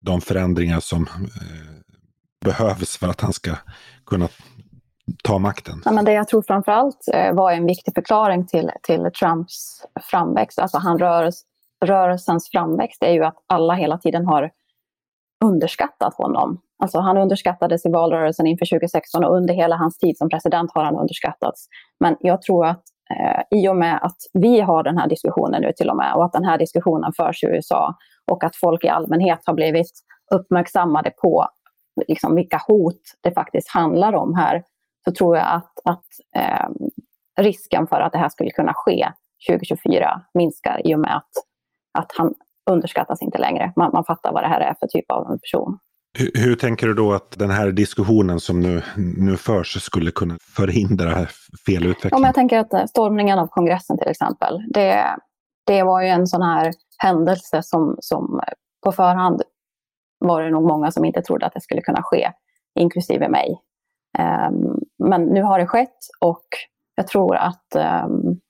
de 0.00 0.20
förändringar 0.20 0.80
som 0.80 1.02
eh, 1.02 1.94
behövs 2.44 2.96
för 2.96 3.08
att 3.08 3.20
han 3.20 3.32
ska 3.32 3.50
kunna 4.06 4.28
ta 5.24 5.38
makten? 5.38 5.82
Ja, 5.84 5.92
men 5.92 6.04
det 6.04 6.12
jag 6.12 6.28
tror 6.28 6.42
framförallt 6.42 7.08
eh, 7.14 7.34
var 7.34 7.52
en 7.52 7.66
viktig 7.66 7.94
förklaring 7.94 8.46
till, 8.46 8.70
till 8.82 9.10
Trumps 9.20 9.84
framväxt, 10.10 10.58
alltså 10.58 10.78
han 10.78 10.98
rörels, 10.98 11.44
rörelsens 11.84 12.48
framväxt, 12.52 13.02
är 13.02 13.12
ju 13.12 13.24
att 13.24 13.36
alla 13.46 13.74
hela 13.74 13.98
tiden 13.98 14.26
har 14.26 14.50
underskattat 15.44 16.14
honom. 16.14 16.60
Alltså 16.84 16.98
han 16.98 17.16
underskattades 17.18 17.86
i 17.86 17.90
valrörelsen 17.90 18.46
inför 18.46 18.66
2016 18.66 19.24
och 19.24 19.36
under 19.36 19.54
hela 19.54 19.76
hans 19.76 19.98
tid 19.98 20.18
som 20.18 20.28
president 20.28 20.70
har 20.74 20.84
han 20.84 20.96
underskattats. 20.96 21.66
Men 22.00 22.16
jag 22.20 22.42
tror 22.42 22.66
att 22.66 22.82
eh, 23.10 23.58
i 23.58 23.68
och 23.68 23.76
med 23.76 23.98
att 24.02 24.16
vi 24.32 24.60
har 24.60 24.82
den 24.82 24.98
här 24.98 25.08
diskussionen 25.08 25.62
nu 25.62 25.72
till 25.76 25.90
och 25.90 25.96
med 25.96 26.14
och 26.14 26.24
att 26.24 26.32
den 26.32 26.44
här 26.44 26.58
diskussionen 26.58 27.12
förs 27.16 27.44
i 27.44 27.46
USA 27.46 27.94
och 28.30 28.44
att 28.44 28.56
folk 28.56 28.84
i 28.84 28.88
allmänhet 28.88 29.38
har 29.44 29.54
blivit 29.54 29.90
uppmärksammade 30.34 31.10
på 31.10 31.46
liksom, 32.08 32.34
vilka 32.34 32.60
hot 32.68 33.00
det 33.20 33.32
faktiskt 33.32 33.68
handlar 33.68 34.12
om 34.12 34.34
här, 34.34 34.62
så 35.04 35.12
tror 35.12 35.36
jag 35.36 35.46
att, 35.46 35.72
att 35.84 36.06
eh, 36.36 36.68
risken 37.40 37.86
för 37.86 38.00
att 38.00 38.12
det 38.12 38.18
här 38.18 38.28
skulle 38.28 38.50
kunna 38.50 38.72
ske 38.74 39.08
2024 39.50 40.20
minskar 40.34 40.86
i 40.86 40.94
och 40.94 41.00
med 41.00 41.16
att, 41.16 41.32
att 41.98 42.12
han 42.16 42.34
underskattas 42.70 43.22
inte 43.22 43.38
längre. 43.38 43.72
Man, 43.76 43.90
man 43.92 44.04
fattar 44.04 44.32
vad 44.32 44.42
det 44.42 44.48
här 44.48 44.60
är 44.60 44.74
för 44.80 44.86
typ 44.86 45.10
av 45.10 45.30
en 45.30 45.38
person. 45.38 45.78
Hur, 46.18 46.30
hur, 46.34 46.54
tänker 46.56 46.86
du 46.86 46.94
då 46.94 47.12
att 47.12 47.38
den 47.38 47.50
här 47.50 47.72
diskussionen 47.72 48.40
som 48.40 48.60
nu, 48.60 48.82
nu 48.96 49.36
förs 49.36 49.82
skulle 49.82 50.10
kunna 50.10 50.36
förhindra 50.56 51.26
fel 51.66 51.86
utveckling? 51.86 52.22
Ja, 52.22 52.28
jag 52.28 52.34
tänker 52.34 52.58
att 52.58 52.74
eh, 52.74 52.84
stormningen 52.84 53.38
av 53.38 53.46
kongressen 53.46 53.98
till 53.98 54.08
exempel, 54.08 54.62
det, 54.74 55.16
det 55.66 55.82
var 55.82 56.02
ju 56.02 56.08
en 56.08 56.26
sån 56.26 56.42
här 56.42 56.72
händelse 56.98 57.62
som, 57.62 57.96
som 58.00 58.40
på 58.84 58.92
förhand 58.92 59.42
var 60.18 60.42
det 60.42 60.50
nog 60.50 60.68
många 60.68 60.90
som 60.90 61.04
inte 61.04 61.22
trodde 61.22 61.46
att 61.46 61.52
det 61.54 61.60
skulle 61.60 61.80
kunna 61.80 62.02
ske, 62.02 62.32
inklusive 62.80 63.28
mig. 63.28 63.60
Um, 64.18 64.80
men 65.08 65.22
nu 65.22 65.42
har 65.42 65.58
det 65.58 65.66
skett 65.66 65.98
och 66.20 66.46
jag 66.94 67.08
tror 67.08 67.36
att, 67.36 67.76
um, 68.04 68.40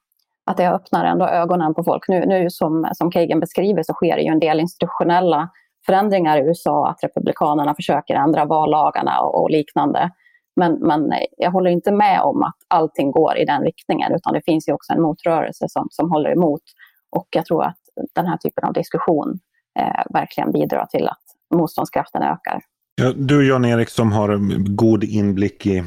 att 0.46 0.56
det 0.56 0.70
öppnar 0.70 1.04
ändå 1.04 1.26
ögonen 1.26 1.74
på 1.74 1.84
folk. 1.84 2.08
Nu, 2.08 2.26
nu 2.26 2.50
som, 2.50 2.88
som 2.92 3.10
Kagan 3.10 3.40
beskriver 3.40 3.82
så 3.82 3.92
sker 3.92 4.16
det 4.16 4.22
ju 4.22 4.28
en 4.28 4.40
del 4.40 4.60
institutionella 4.60 5.50
förändringar 5.86 6.38
i 6.38 6.46
USA, 6.46 6.88
att 6.88 7.04
republikanerna 7.04 7.74
försöker 7.74 8.14
ändra 8.14 8.44
vallagarna 8.44 9.20
och, 9.20 9.42
och 9.42 9.50
liknande. 9.50 10.10
Men, 10.56 10.72
men 10.72 11.12
jag 11.36 11.50
håller 11.50 11.70
inte 11.70 11.92
med 11.92 12.20
om 12.20 12.42
att 12.42 12.56
allting 12.68 13.10
går 13.10 13.38
i 13.38 13.44
den 13.44 13.62
riktningen, 13.62 14.12
utan 14.12 14.32
det 14.32 14.42
finns 14.44 14.68
ju 14.68 14.72
också 14.72 14.92
en 14.92 15.02
motrörelse 15.02 15.66
som, 15.68 15.88
som 15.90 16.10
håller 16.10 16.30
emot. 16.30 16.62
Och 17.10 17.28
jag 17.30 17.46
tror 17.46 17.64
att 17.64 17.78
den 18.14 18.26
här 18.26 18.36
typen 18.36 18.64
av 18.64 18.72
diskussion 18.72 19.38
eh, 19.78 20.02
verkligen 20.10 20.52
bidrar 20.52 20.86
till 20.86 21.08
att 21.08 21.22
motståndskraften 21.54 22.22
ökar. 22.22 22.60
Ja, 22.96 23.12
du 23.16 23.48
Jan-Erik 23.48 23.88
som 23.88 24.12
har 24.12 24.38
god 24.76 25.04
inblick 25.04 25.66
i 25.66 25.78
eh, 25.78 25.84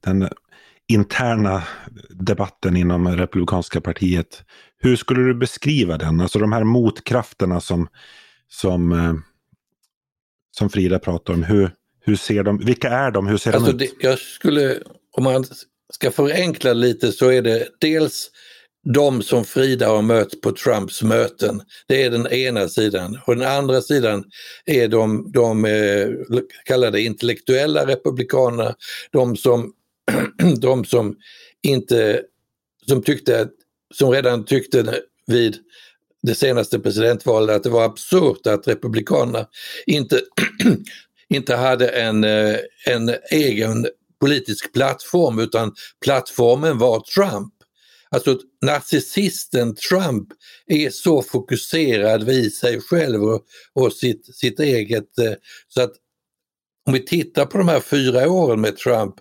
den 0.00 0.28
interna 0.88 1.62
debatten 2.10 2.76
inom 2.76 3.08
Republikanska 3.08 3.80
partiet. 3.80 4.44
Hur 4.78 4.96
skulle 4.96 5.22
du 5.22 5.34
beskriva 5.34 5.98
den? 5.98 6.20
Alltså 6.20 6.38
de 6.38 6.52
här 6.52 6.64
motkrafterna 6.64 7.60
som, 7.60 7.88
som, 8.48 8.92
eh, 8.92 9.14
som 10.58 10.70
Frida 10.70 10.98
pratar 10.98 11.34
om. 11.34 11.42
Hur, 11.42 11.70
hur 12.00 12.16
ser 12.16 12.42
de, 12.42 12.64
vilka 12.64 12.88
är 12.88 13.10
de? 13.10 13.26
Hur 13.26 13.38
ser 13.38 13.52
alltså 13.52 13.72
de 13.72 13.84
ut? 13.84 13.94
Det, 14.00 14.06
jag 14.08 14.18
skulle, 14.18 14.78
om 15.12 15.24
man 15.24 15.44
ska 15.92 16.10
förenkla 16.10 16.72
lite 16.72 17.12
så 17.12 17.32
är 17.32 17.42
det 17.42 17.68
dels 17.80 18.30
de 18.94 19.22
som 19.22 19.44
Frida 19.44 19.88
har 19.88 20.02
mött 20.02 20.40
på 20.40 20.52
Trumps 20.52 21.02
möten. 21.02 21.62
Det 21.88 22.02
är 22.02 22.10
den 22.10 22.26
ena 22.26 22.68
sidan. 22.68 23.18
Och 23.26 23.36
den 23.36 23.48
andra 23.48 23.80
sidan 23.80 24.24
är 24.66 24.88
de, 24.88 25.32
de 25.32 25.64
eh, 25.64 26.08
kallade 26.64 27.00
intellektuella 27.00 27.86
republikanerna. 27.86 28.74
De 29.10 29.36
som, 29.36 29.72
de 30.60 30.84
som 30.84 31.16
inte, 31.62 32.22
som 32.86 33.02
tyckte, 33.02 33.48
som 33.94 34.10
redan 34.10 34.44
tyckte 34.44 35.00
vid 35.26 35.56
det 36.28 36.34
senaste 36.34 36.78
presidentvalet 36.78 37.56
att 37.56 37.62
det 37.62 37.70
var 37.70 37.84
absurt 37.84 38.46
att 38.46 38.68
republikanerna 38.68 39.46
inte, 39.86 40.20
inte 41.28 41.56
hade 41.56 41.88
en, 41.88 42.24
eh, 42.24 42.56
en 42.86 43.14
egen 43.30 43.86
politisk 44.20 44.72
plattform 44.72 45.38
utan 45.38 45.74
plattformen 46.04 46.78
var 46.78 47.00
Trump. 47.00 47.54
Alltså 48.10 48.38
narcissisten 48.62 49.74
Trump 49.74 50.28
är 50.66 50.90
så 50.90 51.22
fokuserad 51.22 52.24
vid 52.24 52.54
sig 52.54 52.80
själv 52.80 53.24
och, 53.24 53.42
och 53.72 53.92
sitt, 53.92 54.36
sitt 54.36 54.60
eget. 54.60 55.18
Eh, 55.18 55.32
så 55.68 55.82
att 55.82 55.92
om 56.86 56.92
vi 56.92 57.04
tittar 57.04 57.46
på 57.46 57.58
de 57.58 57.68
här 57.68 57.80
fyra 57.80 58.30
åren 58.30 58.60
med 58.60 58.76
Trump, 58.76 59.14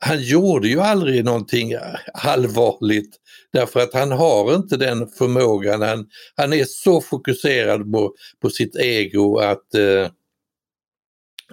han 0.00 0.22
gjorde 0.22 0.68
ju 0.68 0.80
aldrig 0.80 1.24
någonting 1.24 1.72
allvarligt 2.14 3.16
därför 3.52 3.80
att 3.80 3.94
han 3.94 4.12
har 4.12 4.54
inte 4.54 4.76
den 4.76 5.08
förmågan. 5.08 5.82
Han, 5.82 6.06
han 6.36 6.52
är 6.52 6.64
så 6.64 7.00
fokuserad 7.00 7.92
på, 7.92 8.14
på 8.42 8.50
sitt 8.50 8.76
ego 8.76 9.38
att 9.38 9.74
eh, 9.74 10.08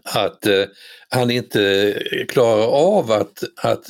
att 0.03 0.45
eh, 0.45 0.65
han 1.09 1.31
inte 1.31 1.93
klarar 2.29 2.67
av 2.67 3.11
att, 3.11 3.43
att 3.61 3.85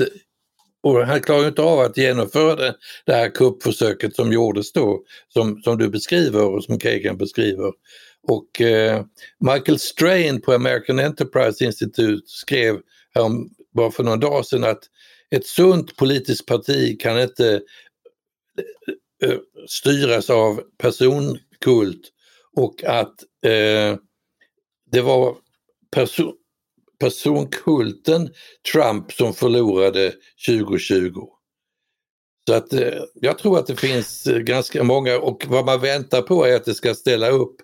och 0.83 1.05
han 1.05 1.21
klarar 1.21 1.47
inte 1.47 1.61
av 1.61 1.79
att 1.79 1.97
genomföra 1.97 2.55
det, 2.55 2.75
det 3.05 3.13
här 3.13 3.29
kuppförsöket 3.29 4.15
som 4.15 4.33
gjordes 4.33 4.71
då, 4.71 5.03
som, 5.33 5.61
som 5.61 5.77
du 5.77 5.89
beskriver 5.89 6.45
och 6.45 6.63
som 6.63 6.79
Kagan 6.79 7.17
beskriver. 7.17 7.71
Och 8.27 8.61
eh, 8.61 9.05
Michael 9.39 9.79
Strain 9.79 10.41
på 10.41 10.53
American 10.53 10.99
Enterprise 10.99 11.65
Institute 11.65 12.21
skrev 12.25 12.79
bara 13.75 13.91
för 13.91 14.03
några 14.03 14.17
dagar 14.17 14.43
sedan 14.43 14.63
att 14.63 14.83
ett 15.31 15.45
sunt 15.45 15.95
politiskt 15.95 16.45
parti 16.45 16.99
kan 17.01 17.21
inte 17.21 17.61
eh, 19.21 19.29
eh, 19.29 19.37
styras 19.67 20.29
av 20.29 20.61
personkult 20.77 22.11
och 22.55 22.83
att 22.83 23.23
eh, 23.45 23.97
det 24.91 25.01
var 25.01 25.35
perso 25.91 26.33
personkulten 26.99 28.29
Trump 28.73 29.11
som 29.11 29.33
förlorade 29.33 30.13
2020. 30.47 31.27
Så 32.47 32.53
att 32.53 32.73
eh, 32.73 33.03
jag 33.13 33.37
tror 33.37 33.59
att 33.59 33.67
det 33.67 33.75
finns 33.75 34.27
eh, 34.27 34.37
ganska 34.37 34.83
många 34.83 35.19
och 35.19 35.45
vad 35.47 35.65
man 35.65 35.81
väntar 35.81 36.21
på 36.21 36.45
är 36.45 36.55
att 36.55 36.65
det 36.65 36.73
ska 36.73 36.95
ställa 36.95 37.29
upp. 37.29 37.55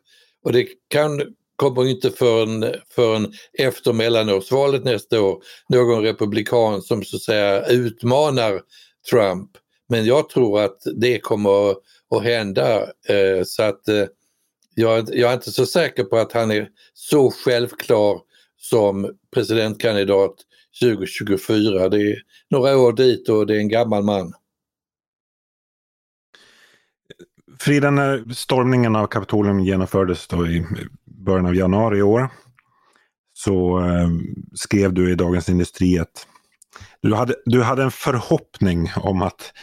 Och 0.43 0.51
det 0.51 0.67
kan, 0.87 1.21
kommer 1.57 1.87
inte 1.87 2.11
förrän, 2.11 2.73
förrän 2.95 3.33
efter 3.53 3.93
mellanårsvalet 3.93 4.83
nästa 4.83 5.21
år, 5.21 5.43
någon 5.69 6.03
republikan 6.03 6.81
som 6.81 7.03
så 7.03 7.15
att 7.15 7.21
säga 7.21 7.65
utmanar 7.65 8.61
Trump. 9.11 9.49
Men 9.89 10.05
jag 10.05 10.29
tror 10.29 10.61
att 10.61 10.77
det 10.95 11.19
kommer 11.19 11.71
att 12.15 12.23
hända. 12.23 12.81
Eh, 12.83 13.43
så 13.45 13.63
att 13.63 13.87
eh, 13.87 14.05
jag, 14.75 15.09
jag 15.15 15.29
är 15.29 15.33
inte 15.33 15.51
så 15.51 15.65
säker 15.65 16.03
på 16.03 16.17
att 16.17 16.31
han 16.31 16.51
är 16.51 16.69
så 16.93 17.31
självklar 17.31 18.21
som 18.57 19.11
presidentkandidat 19.33 20.35
2024. 20.81 21.89
Det 21.89 22.01
är 22.01 22.21
några 22.49 22.77
år 22.77 22.93
dit 22.93 23.29
och 23.29 23.47
det 23.47 23.55
är 23.55 23.59
en 23.59 23.69
gammal 23.69 24.03
man. 24.03 24.33
Frida, 27.59 27.91
när 27.91 28.33
stormningen 28.33 28.95
av 28.95 29.07
Kapitolium 29.07 29.59
genomfördes 29.59 30.27
då 30.27 30.47
i 30.47 30.65
början 31.27 31.45
av 31.45 31.55
januari 31.55 31.97
i 31.97 32.01
år 32.01 32.29
så 33.33 33.79
eh, 33.79 34.09
skrev 34.55 34.93
du 34.93 35.11
i 35.11 35.15
Dagens 35.15 35.49
Industri 35.49 35.99
att 35.99 36.27
du 37.01 37.15
hade, 37.15 37.35
du 37.45 37.63
hade 37.63 37.83
en 37.83 37.91
förhoppning 37.91 38.91
om 38.95 39.21
att 39.21 39.53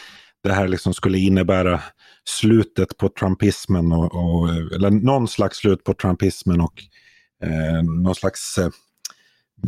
det 0.43 0.53
här 0.53 0.67
liksom 0.67 0.93
skulle 0.93 1.17
innebära 1.17 1.81
slutet 2.29 2.97
på 2.97 3.09
trumpismen 3.09 3.91
och, 3.91 4.15
och 4.15 4.49
eller 4.75 4.91
någon 4.91 5.27
slags 5.27 5.57
slut 5.57 5.83
på 5.83 5.93
trumpismen 5.93 6.61
och 6.61 6.73
eh, 7.43 7.83
någon 7.83 8.15
slags 8.15 8.57
eh, 8.57 8.69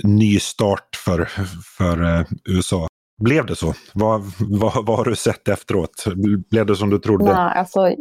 ny 0.04 0.40
start 0.40 0.96
för, 1.06 1.26
för 1.78 2.04
eh, 2.04 2.26
USA. 2.46 2.88
Blev 3.24 3.46
det 3.46 3.56
så? 3.56 3.74
Vad, 3.94 4.22
vad, 4.40 4.86
vad 4.86 4.98
har 4.98 5.06
du 5.06 5.16
sett 5.16 5.48
efteråt? 5.48 6.06
Blev 6.50 6.66
det 6.66 6.76
som 6.76 6.90
du 6.90 7.00
trodde? 7.00 7.26
Nej, 7.26 7.34
alltså, 7.36 7.96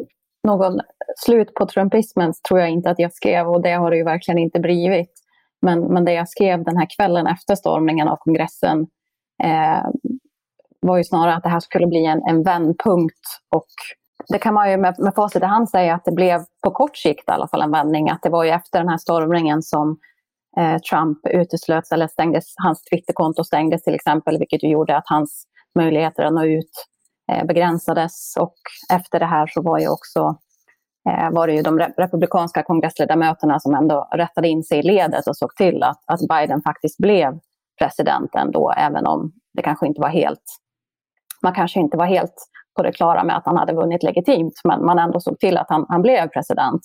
någon 0.47 0.81
slut 1.17 1.55
på 1.55 1.67
trumpismen 1.67 2.33
tror 2.49 2.61
jag 2.61 2.71
inte 2.71 2.91
att 2.91 2.99
jag 2.99 3.13
skrev 3.13 3.49
och 3.49 3.63
det 3.63 3.73
har 3.73 3.91
det 3.91 3.97
ju 3.97 4.05
verkligen 4.05 4.39
inte 4.39 4.61
blivit. 4.61 5.13
Men, 5.63 5.81
men 5.81 6.05
det 6.05 6.13
jag 6.13 6.29
skrev 6.29 6.65
den 6.65 6.77
här 6.77 6.87
kvällen 6.97 7.27
efter 7.27 7.55
stormningen 7.55 8.09
av 8.09 8.17
kongressen 8.17 8.87
eh, 9.45 9.87
var 10.81 10.97
ju 10.97 11.05
snarare 11.05 11.35
att 11.35 11.43
det 11.43 11.49
här 11.49 11.61
skulle 11.61 11.87
bli 11.87 12.07
en, 12.07 12.23
en 12.29 12.43
vändpunkt. 12.43 13.21
Och 13.55 13.67
det 14.29 14.39
kan 14.39 14.55
man 14.55 14.71
ju 14.71 14.77
med, 14.77 14.95
med 14.99 15.15
facit 15.15 15.43
i 15.43 15.47
hand 15.47 15.71
säga 15.71 15.95
att 15.95 16.05
det 16.05 16.13
blev 16.13 16.41
på 16.65 16.71
kort 16.71 16.97
sikt 16.97 17.29
i 17.29 17.33
alla 17.33 17.49
fall 17.49 17.63
en 17.63 17.71
vändning. 17.71 18.11
Att 18.11 18.23
det 18.23 18.31
var 18.31 18.45
ju 18.45 18.51
efter 18.51 18.79
den 18.79 18.89
här 18.89 18.99
stormningen 18.99 19.63
som 19.63 19.99
eh, 20.59 20.79
Trump 20.79 21.19
uteslöts 21.27 21.93
eller 21.93 22.09
stängdes, 22.09 22.45
hans 22.57 22.85
Twitterkonto 22.85 23.45
stängdes 23.45 23.83
till 23.83 23.95
exempel, 23.95 24.39
vilket 24.39 24.63
ju 24.63 24.69
gjorde 24.69 24.97
att 24.97 25.07
hans 25.07 25.45
möjligheter 25.75 26.25
att 26.25 26.35
nå 26.35 26.45
ut 26.45 26.87
Eh, 27.33 27.45
begränsades. 27.47 28.35
Och 28.41 28.57
efter 28.93 29.19
det 29.19 29.27
här 29.27 29.47
så 29.47 29.63
var 29.63 29.79
ju 29.79 29.89
också 29.89 30.37
eh, 31.09 31.31
var 31.31 31.47
det 31.47 31.53
ju 31.53 31.63
de 31.63 31.79
republikanska 31.79 32.63
kongressledamöterna 32.63 33.61
som 33.61 33.75
ändå 33.75 34.09
rättade 34.15 34.49
in 34.49 34.63
sig 34.63 34.79
i 34.79 34.83
ledet 34.83 35.27
och 35.27 35.37
såg 35.37 35.55
till 35.55 35.83
att, 35.83 36.01
att 36.07 36.29
Biden 36.29 36.63
faktiskt 36.63 36.99
blev 36.99 37.39
president 37.79 38.35
ändå, 38.35 38.73
även 38.77 39.07
om 39.07 39.33
det 39.55 39.63
kanske 39.63 39.87
inte 39.87 40.01
var 40.01 40.09
helt... 40.09 40.43
Man 41.43 41.55
kanske 41.55 41.81
inte 41.81 41.97
var 41.97 42.07
helt 42.07 42.35
på 42.77 42.83
det 42.83 42.93
klara 42.93 43.25
med 43.25 43.37
att 43.37 43.47
han 43.47 43.57
hade 43.57 43.73
vunnit 43.73 44.03
legitimt, 44.03 44.61
men 44.65 44.85
man 44.85 44.99
ändå 44.99 45.21
såg 45.21 45.39
till 45.39 45.57
att 45.57 45.67
han, 45.69 45.87
han 45.89 46.03
blev 46.03 46.29
president. 46.29 46.81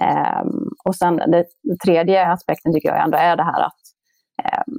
Ehm, 0.00 0.68
och 0.84 0.96
sen 0.96 1.16
den 1.16 1.44
tredje 1.84 2.26
aspekten 2.26 2.72
tycker 2.72 2.88
jag 2.88 3.04
ändå 3.04 3.18
är 3.18 3.36
det 3.36 3.42
här 3.42 3.60
att 3.60 3.80
ehm, 4.44 4.74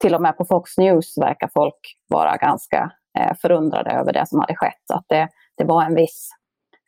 till 0.00 0.14
och 0.14 0.22
med 0.22 0.36
på 0.36 0.44
Fox 0.44 0.78
News 0.78 1.18
verkar 1.18 1.50
folk 1.54 1.80
vara 2.08 2.36
ganska 2.36 2.92
Eh, 3.18 3.32
förundrade 3.40 3.90
över 3.90 4.12
det 4.12 4.26
som 4.26 4.40
hade 4.40 4.56
skett. 4.56 4.90
Att 4.92 5.04
det, 5.08 5.28
det 5.56 5.64
var 5.64 5.82
en 5.84 5.94
viss 5.94 6.30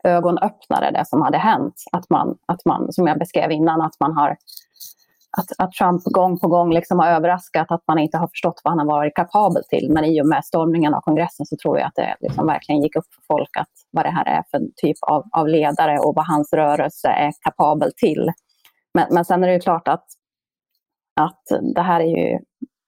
ögonöppnare 0.05 0.91
det 0.91 1.07
som 1.07 1.23
hade 1.23 1.39
hänt. 1.39 1.75
Att 1.93 2.11
man, 2.11 2.39
att 2.47 2.65
man, 2.65 2.93
som 2.93 3.07
jag 3.07 3.19
beskrev 3.19 3.51
innan, 3.51 3.81
att 3.81 4.01
man 4.01 4.13
har 4.13 4.37
att, 5.37 5.47
att 5.59 5.73
Trump 5.73 6.03
gång 6.05 6.39
på 6.39 6.49
gång 6.49 6.73
liksom 6.73 6.99
har 6.99 7.07
överraskat 7.07 7.73
att 7.73 7.83
man 7.87 7.99
inte 7.99 8.19
har 8.19 8.29
förstått 8.29 8.61
vad 8.65 8.73
han 8.73 8.79
har 8.79 8.97
varit 8.97 9.15
kapabel 9.15 9.63
till. 9.69 9.91
Men 9.91 10.05
i 10.05 10.23
och 10.23 10.27
med 10.27 10.45
stormningen 10.45 10.95
av 10.95 11.01
kongressen 11.01 11.47
så 11.47 11.57
tror 11.57 11.79
jag 11.79 11.87
att 11.87 11.95
det 11.95 12.17
liksom 12.21 12.47
verkligen 12.47 12.83
gick 12.83 12.97
upp 12.97 13.15
för 13.15 13.23
folk 13.27 13.57
att 13.57 13.71
vad 13.91 14.05
det 14.05 14.11
här 14.11 14.25
är 14.25 14.43
för 14.51 14.61
typ 14.77 14.97
av, 15.01 15.25
av 15.33 15.49
ledare 15.49 15.99
och 15.99 16.15
vad 16.15 16.27
hans 16.27 16.53
rörelse 16.53 17.09
är 17.09 17.33
kapabel 17.41 17.93
till. 17.97 18.33
Men, 18.95 19.07
men 19.11 19.25
sen 19.25 19.45
är 19.45 19.49
det 19.49 19.55
ju 19.55 19.61
klart 19.61 19.89
att, 19.89 20.05
att 21.21 21.43
det 21.75 21.83
här 21.83 22.01
är 22.01 22.05
ju, 22.05 22.39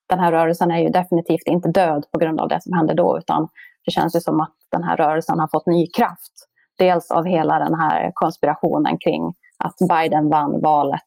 den 0.09 0.19
här 0.19 0.33
rörelsen 0.33 0.71
är 0.71 0.79
ju 0.79 0.89
definitivt 0.89 1.47
inte 1.47 1.69
död 1.69 2.07
på 2.13 2.19
grund 2.19 2.41
av 2.41 2.49
det 2.49 2.63
som 2.63 2.73
hände 2.73 2.95
då, 2.95 3.19
utan 3.19 3.49
det 3.85 3.91
känns 3.91 4.17
ju 4.17 4.21
som 4.21 4.41
att 4.41 4.55
den 4.71 4.85
här 4.85 4.97
rörelsen 4.97 5.39
har 5.39 5.49
fått 5.49 5.67
ny 5.67 5.87
kraft. 5.87 6.33
Dels 6.79 7.11
av 7.11 7.25
hela 7.25 7.59
den 7.59 7.75
här 7.75 8.11
konspirationen 8.15 8.99
kring 8.99 9.35
att 9.59 9.77
Biden 9.89 10.29
vann 10.29 10.61
valet 10.61 11.07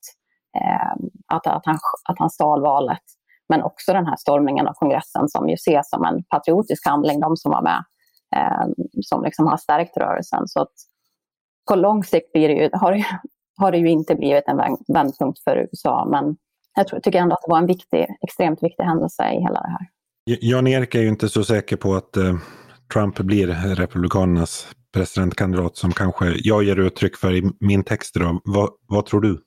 eh, 0.58 0.91
att, 1.27 1.48
att, 1.48 1.65
han, 1.65 1.77
att 2.10 2.20
han 2.20 2.29
stal 2.29 2.62
valet. 2.62 3.03
Men 3.50 3.63
också 3.63 3.94
den 3.94 4.06
här 4.06 4.15
stormningen 4.15 4.68
av 4.68 4.74
kongressen 4.74 5.29
som 5.29 5.50
ju 5.50 5.53
ses 5.53 5.89
som 5.89 6.06
en 6.06 6.24
patriotisk 6.24 6.88
handling, 6.88 7.20
de 7.20 7.38
som 7.38 7.51
var 7.51 7.62
med, 7.62 7.84
eh, 8.36 8.68
som 9.01 9.24
liksom 9.24 9.48
har 9.48 9.58
stärkt 9.58 9.98
rörelsen. 9.98 10.48
Så 10.48 10.62
att 10.62 10.74
på 11.70 11.75
lång 11.75 12.03
sikt 12.03 12.32
blir 12.32 12.48
det 12.48 12.53
ju, 12.53 12.70
har, 12.74 12.91
det, 12.91 13.06
har 13.58 13.72
det 13.72 13.77
ju 13.77 13.89
inte 13.89 14.15
blivit 14.15 14.48
en 14.48 14.77
vändpunkt 14.88 15.44
för 15.44 15.58
USA, 15.58 16.08
men 16.12 16.38
jag 16.76 16.88
tror, 16.88 17.00
tycker 17.00 17.20
ändå 17.20 17.34
att 17.34 17.42
det 17.46 17.52
var 17.52 17.58
en 17.58 17.66
viktig, 17.66 18.08
extremt 18.22 18.64
viktig 18.64 18.84
händelse 18.84 19.24
i 19.24 19.42
hela 19.42 19.62
det 19.62 19.70
här. 19.70 19.88
Jan-Erik 20.42 20.96
är 20.96 21.02
ju 21.02 21.08
inte 21.08 21.30
så 21.30 21.44
säker 21.44 21.76
på 21.76 21.96
att 21.96 22.18
eh, 22.18 22.36
Trump 22.94 23.20
blir 23.20 23.48
Republikanernas 23.76 24.68
presidentkandidat 24.94 25.78
som 25.78 25.92
kanske 25.92 26.34
jag 26.44 26.64
ger 26.64 26.80
uttryck 26.80 27.18
för 27.18 27.34
i 27.34 27.52
min 27.60 27.84
text. 27.84 28.16
Då. 28.16 28.42
Vad, 28.44 28.70
vad 28.88 29.06
tror 29.06 29.22
du? 29.22 29.44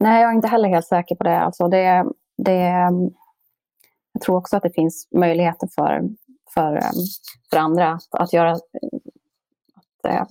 Nej, 0.00 0.22
jag 0.22 0.30
är 0.30 0.34
inte 0.34 0.48
heller 0.48 0.68
helt 0.68 0.86
säker 0.86 1.14
på 1.14 1.24
det. 1.24 1.40
Alltså 1.40 1.68
det, 1.68 2.04
det, 2.44 2.60
jag 4.12 4.22
tror 4.22 4.36
också 4.36 4.56
att 4.56 4.62
det 4.62 4.74
finns 4.74 5.08
möjligheter 5.16 5.68
för, 5.74 6.02
för, 6.54 6.80
för 7.50 7.56
andra 7.56 7.92
att, 7.92 8.14
att 8.20 8.32
göra 8.32 8.52
att, 8.52 8.62
eh, 10.08 10.24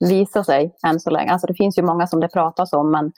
visa 0.00 0.44
sig 0.44 0.74
än 0.86 1.00
så 1.00 1.10
länge. 1.10 1.30
Alltså 1.30 1.46
det 1.46 1.54
finns 1.54 1.78
ju 1.78 1.82
många 1.82 2.06
som 2.06 2.20
det 2.20 2.28
pratas 2.28 2.72
om, 2.72 2.90
men 2.90 3.04
eh, 3.06 3.12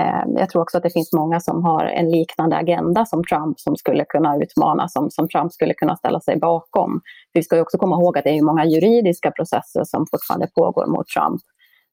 Ehm, 0.00 0.36
jag 0.36 0.50
tror 0.50 0.62
också 0.62 0.76
att 0.76 0.82
det 0.82 0.90
finns 0.90 1.12
många 1.12 1.40
som 1.40 1.64
har 1.64 1.84
en 1.84 2.10
liknande 2.10 2.56
agenda 2.56 3.06
som 3.06 3.24
Trump 3.24 3.60
som 3.60 3.76
skulle 3.76 4.04
kunna 4.04 4.36
utmana, 4.36 4.88
som, 4.88 5.10
som 5.10 5.28
Trump 5.28 5.52
skulle 5.52 5.74
kunna 5.74 5.96
ställa 5.96 6.20
sig 6.20 6.36
bakom. 6.36 7.00
Vi 7.32 7.42
ska 7.42 7.56
ju 7.56 7.62
också 7.62 7.78
komma 7.78 7.96
ihåg 7.96 8.18
att 8.18 8.24
det 8.24 8.30
är 8.30 8.42
många 8.42 8.64
juridiska 8.64 9.30
processer 9.30 9.84
som 9.84 10.06
fortfarande 10.10 10.48
pågår 10.54 10.86
mot 10.86 11.06
Trump. 11.06 11.40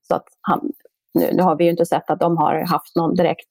Så 0.07 0.15
att 0.15 0.25
han, 0.41 0.71
nu, 1.13 1.29
nu 1.33 1.43
har 1.43 1.55
vi 1.55 1.63
ju 1.63 1.69
inte 1.69 1.85
sett 1.85 2.09
att 2.09 2.19
de 2.19 2.37
har 2.37 2.55
haft 2.55 2.95
någon 2.95 3.15
direkt 3.15 3.49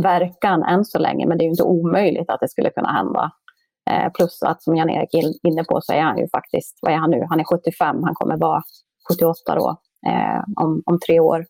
verkan 0.00 0.62
än 0.62 0.84
så 0.84 0.98
länge, 0.98 1.26
men 1.26 1.38
det 1.38 1.42
är 1.42 1.46
ju 1.46 1.50
inte 1.50 1.62
omöjligt 1.62 2.30
att 2.30 2.40
det 2.40 2.48
skulle 2.48 2.70
kunna 2.70 2.92
hända. 2.92 3.30
Eh, 3.90 4.12
plus 4.12 4.42
att 4.42 4.62
som 4.62 4.76
Jan-Erik 4.76 5.14
är 5.14 5.48
inne 5.48 5.64
på 5.64 5.80
så 5.82 5.92
är 5.92 6.00
han 6.00 6.18
ju 6.18 6.28
faktiskt, 6.28 6.78
vad 6.82 6.92
är 6.92 6.96
han 6.96 7.10
nu? 7.10 7.26
Han 7.28 7.40
är 7.40 7.44
75, 7.44 8.02
han 8.02 8.14
kommer 8.14 8.36
vara 8.36 8.62
78 9.08 9.54
då 9.54 9.76
eh, 10.06 10.64
om, 10.64 10.82
om 10.86 10.98
tre 11.06 11.20
år. 11.20 11.46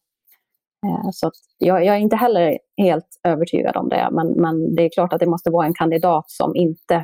Eh, 0.85 1.11
så 1.13 1.31
jag, 1.59 1.85
jag, 1.85 1.97
är 1.97 2.01
inte 2.01 2.17
heller 2.17 2.59
helt 2.77 3.21
övertygad 3.25 3.77
om 3.77 3.89
det, 3.89 4.09
men, 4.13 4.29
men 4.29 4.75
det 4.75 4.83
är 4.83 4.91
klart 4.95 5.13
att 5.13 5.21
det 5.21 5.27
måste 5.27 5.51
vara 5.51 5.67
en 5.67 5.75
kandidat 5.75 6.31
som 6.31 6.57
inte 6.57 6.95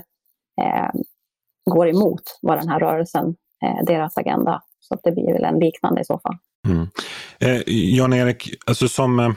eh, 0.60 1.00
går 1.70 1.88
emot 1.88 2.22
vad 2.42 2.58
den 2.58 2.68
här 2.68 2.80
rörelsen, 2.80 3.34
eh, 3.64 3.84
deras 3.87 4.16
agenda. 4.16 4.62
Så 4.80 4.99
det 5.04 5.12
blir 5.12 5.32
väl 5.32 5.44
en 5.44 5.58
liknande 5.58 6.00
i 6.00 6.04
så 6.04 6.18
fall. 6.18 6.37
Mm. 6.68 6.87
Eh, 7.38 7.62
Jan-Erik, 7.66 8.54
alltså 8.66 8.88
som 8.88 9.20
eh, 9.20 9.30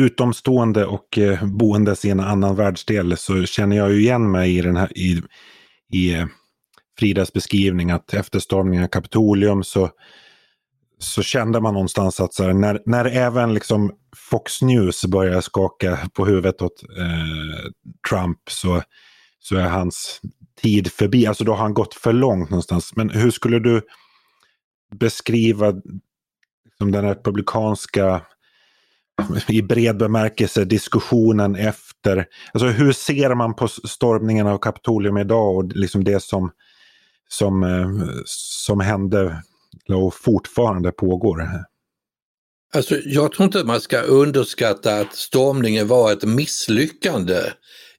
utomstående 0.00 0.86
och 0.86 1.18
eh, 1.18 1.28
boende 1.28 1.56
boendes 1.56 2.04
i 2.04 2.10
en 2.10 2.20
annan 2.20 2.56
världsdel 2.56 3.16
så 3.16 3.44
känner 3.44 3.76
jag 3.76 3.92
ju 3.92 4.00
igen 4.00 4.30
mig 4.30 4.58
i, 4.58 4.62
den 4.62 4.76
här, 4.76 4.98
i, 4.98 5.22
i 5.92 6.14
eh, 6.14 6.26
Fridas 6.98 7.32
beskrivning 7.32 7.90
att 7.90 8.14
efter 8.14 8.38
stormningen 8.38 8.84
av 8.84 8.88
Kapitolium 8.88 9.64
så, 9.64 9.90
så 10.98 11.22
kände 11.22 11.60
man 11.60 11.74
någonstans 11.74 12.20
att 12.20 12.34
så 12.34 12.44
här, 12.44 12.52
när, 12.52 12.82
när 12.86 13.04
även 13.04 13.54
liksom 13.54 13.92
Fox 14.16 14.62
News 14.62 15.04
börjar 15.04 15.40
skaka 15.40 15.98
på 16.12 16.26
huvudet 16.26 16.62
åt 16.62 16.82
eh, 16.82 17.70
Trump 18.10 18.38
så, 18.50 18.82
så 19.38 19.56
är 19.56 19.68
hans 19.68 20.20
tid 20.62 20.92
förbi. 20.92 21.26
Alltså 21.26 21.44
då 21.44 21.52
har 21.52 21.58
han 21.58 21.74
gått 21.74 21.94
för 21.94 22.12
långt 22.12 22.50
någonstans. 22.50 22.92
Men 22.96 23.10
hur 23.10 23.30
skulle 23.30 23.58
du 23.58 23.82
beskriva 24.94 25.72
liksom 26.64 26.92
den 26.92 27.04
republikanska 27.04 28.22
i 29.48 29.62
bred 29.62 29.96
bemärkelse 29.96 30.64
diskussionen 30.64 31.56
efter. 31.56 32.26
Alltså 32.52 32.68
hur 32.68 32.92
ser 32.92 33.34
man 33.34 33.54
på 33.54 33.68
stormningen 33.68 34.46
av 34.46 34.58
Kapitolium 34.58 35.18
idag 35.18 35.56
och 35.56 35.72
liksom 35.72 36.04
det 36.04 36.22
som, 36.22 36.50
som, 37.28 37.62
eh, 37.62 37.88
som 38.26 38.80
hände 38.80 39.42
och 39.88 40.14
fortfarande 40.14 40.92
pågår? 40.92 41.48
Alltså, 42.74 42.96
jag 43.04 43.32
tror 43.32 43.44
inte 43.44 43.64
man 43.64 43.80
ska 43.80 44.00
underskatta 44.00 44.94
att 45.00 45.14
stormningen 45.14 45.88
var 45.88 46.12
ett 46.12 46.24
misslyckande. 46.24 47.40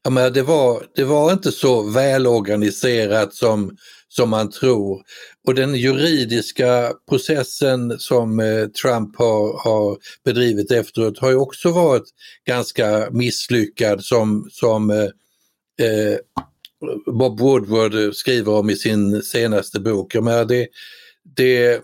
Jag 0.03 0.13
menar, 0.13 0.29
det, 0.29 0.41
var, 0.41 0.83
det 0.95 1.03
var 1.03 1.31
inte 1.31 1.51
så 1.51 1.89
välorganiserat 1.89 3.33
som, 3.33 3.77
som 4.07 4.29
man 4.29 4.49
tror. 4.51 5.01
Och 5.47 5.55
den 5.55 5.75
juridiska 5.75 6.93
processen 7.09 7.99
som 7.99 8.39
eh, 8.39 8.65
Trump 8.65 9.17
har, 9.17 9.63
har 9.63 9.97
bedrivit 10.25 10.71
efteråt 10.71 11.19
har 11.19 11.29
ju 11.29 11.35
också 11.35 11.71
varit 11.71 12.05
ganska 12.47 13.07
misslyckad 13.11 14.03
som, 14.03 14.49
som 14.51 14.89
eh, 14.89 15.03
eh 15.87 16.17
Bob 17.05 17.39
Woodward 17.39 18.15
skriver 18.15 18.51
om 18.51 18.69
i 18.69 18.75
sin 18.75 19.21
senaste 19.21 19.79
bok. 19.79 20.15
Jag 20.15 20.23
menar, 20.23 20.45
det, 20.45 20.67
det, 21.35 21.81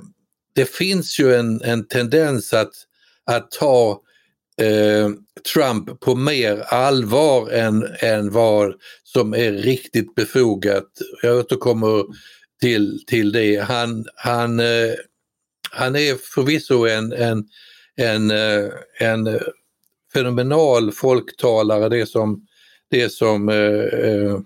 det 0.55 0.65
finns 0.65 1.19
ju 1.19 1.35
en, 1.35 1.61
en 1.61 1.87
tendens 1.87 2.53
att, 2.53 2.73
att 3.25 3.51
ta 3.51 4.01
eh, 4.61 5.09
Trump 5.53 5.99
på 5.99 6.15
mer 6.15 6.59
allvar 6.59 7.51
än, 7.51 7.87
än 7.99 8.31
vad 8.31 8.73
som 9.03 9.33
är 9.33 9.51
riktigt 9.51 10.15
befogat. 10.15 10.87
Jag 11.21 11.37
återkommer 11.37 12.05
till, 12.61 13.03
till 13.07 13.31
det. 13.31 13.57
Han, 13.57 14.05
han, 14.15 14.59
eh, 14.59 14.93
han 15.71 15.95
är 15.95 16.15
förvisso 16.15 16.85
en, 16.87 17.13
en, 17.13 17.45
en, 17.95 18.31
eh, 18.31 18.69
en 18.99 19.39
fenomenal 20.13 20.91
folktalare, 20.91 21.89
det 21.89 22.05
som, 22.05 22.47
det 22.89 23.09
som 23.09 23.49
eh, 23.49 23.55
eh 23.55 24.39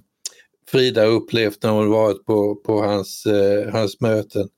Frida 0.72 1.06
upplevt 1.06 1.64
när 1.64 1.70
hon 1.70 1.90
varit 1.90 2.26
på, 2.26 2.56
på 2.56 2.82
hans, 2.82 3.26
eh, 3.26 3.72
hans 3.72 4.02
möten. 4.02 4.50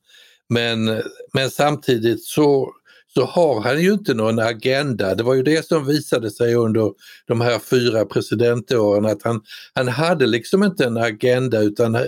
Men, 0.52 1.02
men 1.32 1.50
samtidigt 1.50 2.24
så 2.24 2.72
så 3.14 3.24
har 3.24 3.60
han 3.60 3.82
ju 3.82 3.92
inte 3.92 4.14
någon 4.14 4.38
agenda. 4.38 5.14
Det 5.14 5.22
var 5.22 5.34
ju 5.34 5.42
det 5.42 5.66
som 5.66 5.86
visade 5.86 6.30
sig 6.30 6.54
under 6.54 6.92
de 7.26 7.40
här 7.40 7.58
fyra 7.58 8.04
presidentåren 8.04 9.06
att 9.06 9.22
han, 9.22 9.42
han 9.74 9.88
hade 9.88 10.26
liksom 10.26 10.64
inte 10.64 10.84
en 10.84 10.96
agenda 10.96 11.60
utan 11.60 11.98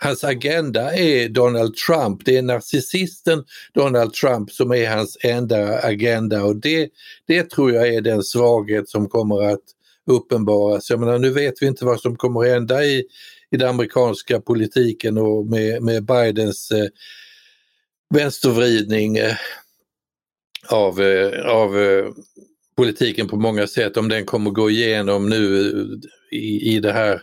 hans 0.00 0.24
agenda 0.24 0.94
är 0.94 1.28
Donald 1.28 1.74
Trump. 1.76 2.24
Det 2.24 2.36
är 2.36 2.42
narcissisten 2.42 3.44
Donald 3.74 4.12
Trump 4.12 4.50
som 4.50 4.72
är 4.72 4.90
hans 4.90 5.18
enda 5.22 5.78
agenda 5.78 6.44
och 6.44 6.56
det, 6.56 6.88
det 7.26 7.50
tror 7.50 7.72
jag 7.72 7.88
är 7.88 8.00
den 8.00 8.22
svaghet 8.22 8.88
som 8.88 9.08
kommer 9.08 9.52
att 9.52 9.64
uppenbaras. 10.10 10.90
Jag 10.90 11.00
menar, 11.00 11.18
nu 11.18 11.30
vet 11.30 11.54
vi 11.60 11.66
inte 11.66 11.84
vad 11.84 12.00
som 12.00 12.16
kommer 12.16 12.40
att 12.40 12.48
hända 12.48 12.84
i, 12.84 13.04
i 13.50 13.56
den 13.56 13.68
amerikanska 13.68 14.40
politiken 14.40 15.18
och 15.18 15.46
med, 15.46 15.82
med 15.82 16.04
Bidens 16.04 16.70
eh, 16.70 16.86
vänstervridning. 18.14 19.16
Eh, 19.16 19.36
av, 20.68 21.00
eh, 21.00 21.46
av 21.46 21.78
eh, 21.80 22.06
politiken 22.76 23.28
på 23.28 23.36
många 23.36 23.66
sätt, 23.66 23.96
om 23.96 24.08
den 24.08 24.26
kommer 24.26 24.50
gå 24.50 24.70
igenom 24.70 25.28
nu 25.28 25.72
i, 26.30 26.74
i 26.74 26.80
det 26.80 26.92
här 26.92 27.22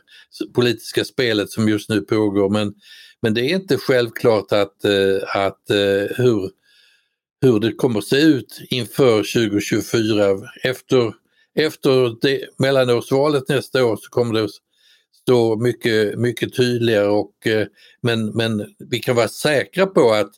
politiska 0.54 1.06
spelet 1.06 1.50
som 1.50 1.70
just 1.70 1.90
nu 1.90 2.02
pågår. 2.02 2.50
Men, 2.50 2.74
men 3.22 3.34
det 3.34 3.42
är 3.42 3.56
inte 3.56 3.78
självklart 3.78 4.52
att, 4.52 4.86
att 5.28 5.62
hur, 6.18 6.50
hur 7.42 7.60
det 7.60 7.74
kommer 7.74 8.02
se 8.02 8.22
ut 8.22 8.62
inför 8.70 9.18
2024. 9.18 10.40
Efter, 10.64 11.14
efter 11.56 12.22
det, 12.22 12.42
mellanårsvalet 12.58 13.50
nästa 13.50 13.86
år 13.86 13.96
så 13.96 14.10
kommer 14.10 14.42
det 14.42 14.48
stå 15.22 15.56
mycket, 15.56 16.20
mycket 16.20 16.56
tydligare 16.56 17.08
och, 17.08 17.34
men, 18.02 18.26
men 18.26 18.76
vi 18.90 19.00
kan 19.00 19.16
vara 19.16 19.28
säkra 19.28 19.86
på 19.86 20.12
att 20.12 20.32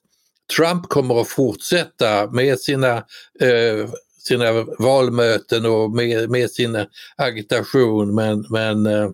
Trump 0.57 0.89
kommer 0.89 1.21
att 1.21 1.27
fortsätta 1.27 2.31
med 2.31 2.59
sina, 2.59 2.97
eh, 3.39 3.89
sina 4.19 4.45
valmöten 4.79 5.65
och 5.65 5.91
med, 5.91 6.29
med 6.29 6.51
sin 6.51 6.85
agitation 7.17 8.15
men, 8.15 8.45
men, 8.49 8.85
eh, 8.85 9.09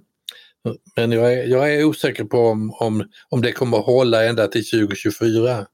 men 0.96 1.12
jag, 1.12 1.34
är, 1.34 1.44
jag 1.44 1.74
är 1.74 1.84
osäker 1.84 2.24
på 2.24 2.48
om, 2.48 2.72
om, 2.72 3.04
om 3.30 3.42
det 3.42 3.52
kommer 3.52 3.78
att 3.78 3.86
hålla 3.86 4.26
ända 4.26 4.48
till 4.48 4.70
2024. 4.70 5.66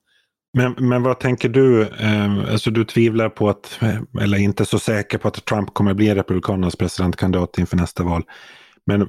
Men, 0.54 0.76
men 0.78 1.04
vad 1.04 1.20
tänker 1.20 1.50
du? 1.50 1.82
Eh, 1.82 2.52
alltså 2.52 2.72
du 2.72 2.86
tvivlar 2.86 3.30
på 3.30 3.50
att, 3.50 3.80
eh, 3.82 4.24
eller 4.24 4.38
inte 4.38 4.65
så 4.65 4.80
säker 4.80 5.18
på 5.18 5.28
att 5.28 5.46
Trump 5.46 5.74
kommer 5.74 5.91
att 5.91 5.98
bli 5.98 6.15
Republikanernas 6.15 6.76
presidentkandidat 6.76 7.58
inför 7.58 7.78
nästa 7.78 8.04
val. 8.04 8.24
Men 8.86 9.08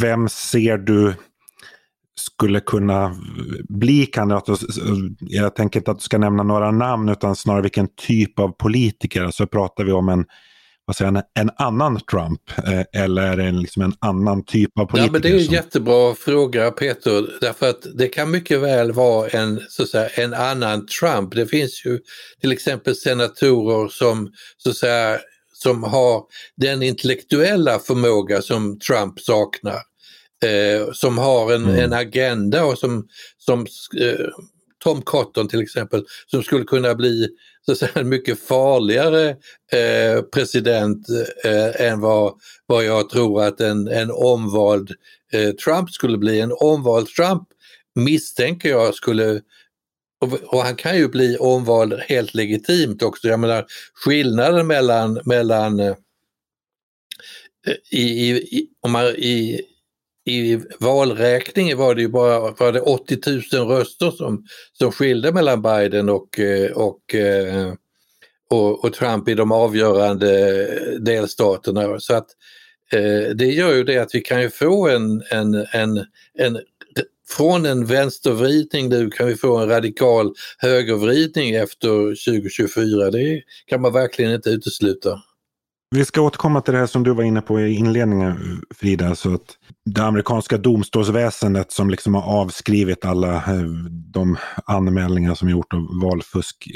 vem 0.00 0.28
ser 0.28 0.78
du 0.78 1.14
skulle 2.20 2.60
kunna 2.60 3.16
bli 3.68 4.06
kandidat. 4.06 4.48
Jag 5.20 5.54
tänker 5.54 5.80
inte 5.80 5.90
att 5.90 5.98
du 5.98 6.02
ska 6.02 6.18
nämna 6.18 6.42
några 6.42 6.70
namn 6.70 7.08
utan 7.08 7.36
snarare 7.36 7.62
vilken 7.62 7.88
typ 8.06 8.38
av 8.38 8.48
politiker. 8.48 9.30
Så 9.30 9.46
pratar 9.46 9.84
vi 9.84 9.92
om 9.92 10.08
en, 10.08 10.24
vad 10.84 10.96
säger, 10.96 11.08
en, 11.08 11.22
en 11.34 11.50
annan 11.58 12.00
Trump 12.00 12.40
eh, 12.58 13.02
eller 13.02 13.38
en, 13.38 13.60
liksom 13.60 13.82
en 13.82 13.92
annan 13.98 14.44
typ 14.44 14.78
av 14.78 14.86
politiker. 14.86 15.06
Ja, 15.06 15.12
men 15.12 15.22
det 15.22 15.28
är 15.28 15.34
en 15.34 15.44
som... 15.44 15.54
jättebra 15.54 16.14
fråga 16.14 16.70
Peter. 16.70 17.40
Därför 17.40 17.70
att 17.70 17.86
det 17.94 18.08
kan 18.08 18.30
mycket 18.30 18.60
väl 18.60 18.92
vara 18.92 19.28
en, 19.28 19.60
så 19.68 19.82
att 19.82 19.88
säga, 19.88 20.08
en 20.08 20.34
annan 20.34 20.86
Trump. 20.86 21.34
Det 21.34 21.46
finns 21.46 21.86
ju 21.86 21.98
till 22.40 22.52
exempel 22.52 22.96
senatorer 22.96 23.88
som 23.88 24.32
så 24.56 24.70
att 24.70 24.76
säga, 24.76 25.18
som 25.52 25.82
har 25.82 26.22
den 26.56 26.82
intellektuella 26.82 27.78
förmåga 27.78 28.42
som 28.42 28.78
Trump 28.78 29.20
saknar 29.20 29.80
eh, 30.44 30.92
som 30.92 31.18
har 31.18 31.52
en, 31.52 31.64
mm. 31.64 31.78
en, 31.78 31.92
agenda 31.92 32.64
och 32.64 32.78
som, 32.78 33.08
som 33.38 33.60
eh, 34.00 34.26
Tom 34.84 35.02
Cotton 35.02 35.48
till 35.48 35.62
exempel, 35.62 36.04
som 36.26 36.42
skulle 36.42 36.64
kunna 36.64 36.94
bli 36.94 37.28
så 37.66 37.72
att 37.72 37.78
säga, 37.78 37.92
en 37.94 38.08
mycket 38.08 38.40
farligare 38.40 39.28
eh, 39.72 40.22
president 40.22 41.06
eh, 41.44 41.86
än 41.86 42.00
vad, 42.00 42.34
vad 42.66 42.84
jag 42.84 43.08
tror 43.08 43.42
att 43.42 43.60
en, 43.60 43.88
en 43.88 44.10
omvald 44.10 44.90
eh, 45.32 45.50
Trump 45.50 45.90
skulle 45.90 46.18
bli 46.18 46.40
en 46.40 46.52
omvald 46.60 47.08
Trump 47.08 47.48
misstänker 47.94 48.68
jag 48.68 48.94
skulle 48.94 49.40
och, 50.20 50.62
han 50.62 50.76
kan 50.76 50.96
ju 50.96 51.08
bli 51.08 51.36
omvald 51.36 51.92
helt 51.92 52.34
legitimt 52.34 53.02
också. 53.02 53.28
Jag 53.28 53.40
menar 53.40 53.66
skillnaden 53.94 54.66
mellan, 54.66 55.20
mellan 55.24 55.80
eh, 55.80 55.94
i, 57.90 58.30
i, 58.30 58.68
om 58.80 58.92
man, 58.92 59.06
i, 59.06 59.60
i 60.26 60.60
valräkningen 60.80 61.78
var 61.78 61.94
det 61.94 62.00
ju 62.00 62.08
bara 62.08 62.40
var 62.40 62.72
det 62.72 62.80
80 62.80 63.18
000 63.56 63.68
röster 63.68 64.10
som, 64.10 64.44
som 64.72 64.92
skilde 64.92 65.32
mellan 65.32 65.62
Biden 65.62 66.08
och, 66.08 66.40
eh, 66.40 66.70
och, 66.70 67.14
eh, 67.14 67.72
och, 68.50 68.84
och 68.84 68.92
Trump 68.92 69.28
i 69.28 69.34
de 69.34 69.52
avgörande 69.52 70.98
delstaterna. 70.98 72.00
Så 72.00 72.14
att 72.14 72.26
eh, 72.92 73.34
det 73.34 73.46
gör 73.46 73.74
ju 73.74 73.84
det 73.84 73.98
att 73.98 74.14
vi 74.14 74.20
kan 74.20 74.42
ju 74.42 74.50
få 74.50 74.88
en, 74.88 75.22
en, 75.30 75.54
en, 75.54 76.04
en 76.38 76.58
från 77.28 77.66
en 77.66 77.86
vänstervridning 77.86 78.88
nu 78.88 79.10
kan 79.10 79.26
vi 79.26 79.36
få 79.36 79.56
en 79.56 79.68
radikal 79.68 80.34
högervridning 80.58 81.54
efter 81.54 81.88
2024. 82.30 83.10
Det 83.10 83.42
kan 83.66 83.80
man 83.80 83.92
verkligen 83.92 84.32
inte 84.32 84.50
utesluta. 84.50 85.22
Vi 85.96 86.04
ska 86.04 86.20
återkomma 86.20 86.60
till 86.60 86.74
det 86.74 86.80
här 86.80 86.86
som 86.86 87.02
du 87.02 87.14
var 87.14 87.24
inne 87.24 87.40
på 87.40 87.60
i 87.60 87.74
inledningen 87.74 88.62
Frida. 88.74 89.14
Så 89.14 89.34
att 89.34 89.56
det 89.84 90.02
amerikanska 90.02 90.58
domstolsväsendet 90.58 91.72
som 91.72 91.90
liksom 91.90 92.14
har 92.14 92.22
avskrivit 92.22 93.04
alla 93.04 93.34
eh, 93.34 93.62
de 94.12 94.36
anmälningar 94.64 95.34
som 95.34 95.48
gjort 95.48 95.74
av 95.74 96.00
valfusk 96.02 96.68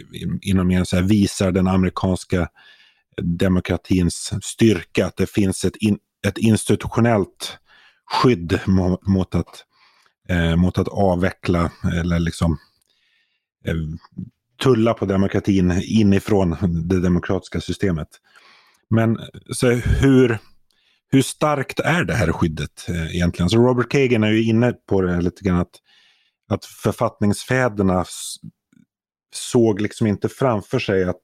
inom 0.43 0.85
så 0.87 0.97
här, 0.97 1.03
visar 1.03 1.53
den 1.53 1.69
amerikanska 1.69 2.49
demokratins 3.23 4.33
styrka. 4.43 5.07
Att 5.07 5.17
det 5.17 5.31
finns 5.31 5.65
ett, 5.65 5.77
in, 5.77 5.99
ett 6.27 6.39
institutionellt 6.39 7.59
skydd 8.07 8.61
mot 9.07 9.35
att 9.35 9.65
eh, 10.29 10.57
mot 10.57 10.79
att 10.79 10.89
avveckla 10.89 11.71
eller 12.01 12.19
liksom 12.19 12.59
eh, 13.65 13.75
tulla 14.63 14.95
på 14.95 15.05
demokratin 15.05 15.83
inifrån 15.85 16.57
det 16.89 17.01
demokratiska 17.01 17.61
systemet. 17.61 18.09
Men 18.91 19.19
så 19.51 19.71
hur, 19.71 20.39
hur 21.11 21.23
starkt 21.23 21.81
är 21.81 22.05
det 22.05 22.15
här 22.15 22.33
skyddet 22.33 22.87
eh, 22.89 23.17
egentligen? 23.17 23.51
Så 23.51 23.57
Robert 23.57 23.89
Kagan 23.91 24.25
är 24.25 24.31
ju 24.31 24.43
inne 24.43 24.73
på 24.73 25.01
det 25.01 25.21
lite 25.21 25.45
grann 25.45 25.61
att, 25.61 25.75
att 26.49 26.65
författningsfäderna 26.65 28.05
såg 29.35 29.81
liksom 29.81 30.07
inte 30.07 30.29
framför 30.29 30.79
sig 30.79 31.05
att, 31.05 31.21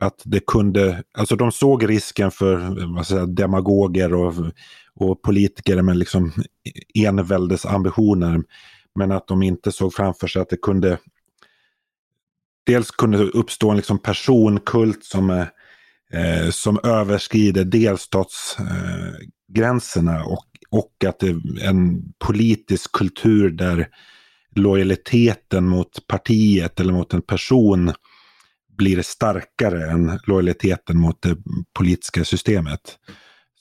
att 0.00 0.22
det 0.24 0.46
kunde, 0.46 1.02
alltså 1.14 1.36
de 1.36 1.52
såg 1.52 1.88
risken 1.88 2.30
för 2.30 2.56
vad 2.94 3.06
säger, 3.06 3.26
demagoger 3.26 4.14
och 4.14 4.34
och 5.00 5.22
politiker 5.22 5.82
med 5.82 5.96
liksom 5.96 6.32
e-, 6.94 7.06
enväldes 7.06 7.66
ambitioner. 7.66 8.42
Men 8.94 9.12
att 9.12 9.26
de 9.26 9.42
inte 9.42 9.72
såg 9.72 9.94
framför 9.94 10.26
sig 10.26 10.42
att 10.42 10.48
det 10.48 10.56
kunde 10.56 10.98
dels 12.66 12.90
kunde 12.90 13.18
uppstå 13.18 13.70
en 13.70 13.76
liksom 13.76 13.98
personkult 13.98 15.04
som, 15.04 15.46
eh, 16.12 16.50
som 16.50 16.80
överskrider 16.84 17.64
delstatsgränserna 17.64 20.16
eh, 20.16 20.26
och, 20.26 20.46
och 20.70 21.04
att 21.06 21.18
det 21.18 21.28
är 21.28 21.64
en 21.68 22.02
politisk 22.18 22.92
kultur 22.92 23.50
där 23.50 23.88
lojaliteten 24.54 25.68
mot 25.68 26.06
partiet 26.06 26.80
eller 26.80 26.92
mot 26.92 27.14
en 27.14 27.22
person 27.22 27.92
blir 28.78 29.02
starkare 29.02 29.90
än 29.90 30.20
lojaliteten 30.26 30.98
mot 30.98 31.22
det 31.22 31.36
politiska 31.78 32.24
systemet. 32.24 32.80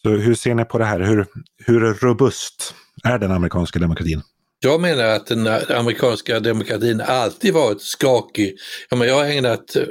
Så 0.02 0.10
hur 0.10 0.36
ser 0.36 0.56
ni 0.56 0.66
på 0.66 0.78
det 0.78 0.86
här? 0.86 1.00
Hur, 1.00 1.26
hur 1.66 1.94
robust 1.94 2.76
är 3.04 3.20
den 3.20 3.32
amerikanska 3.32 3.80
demokratin? 3.80 4.22
Jag 4.62 4.82
menar 4.82 5.04
att 5.04 5.28
den 5.28 5.48
amerikanska 5.70 6.40
demokratin 6.40 7.02
alltid 7.02 7.54
varit 7.54 7.82
skakig. 7.82 8.58
Jag 8.90 9.16
har 9.16 9.26
ägnat 9.26 9.76
eh, 9.76 9.86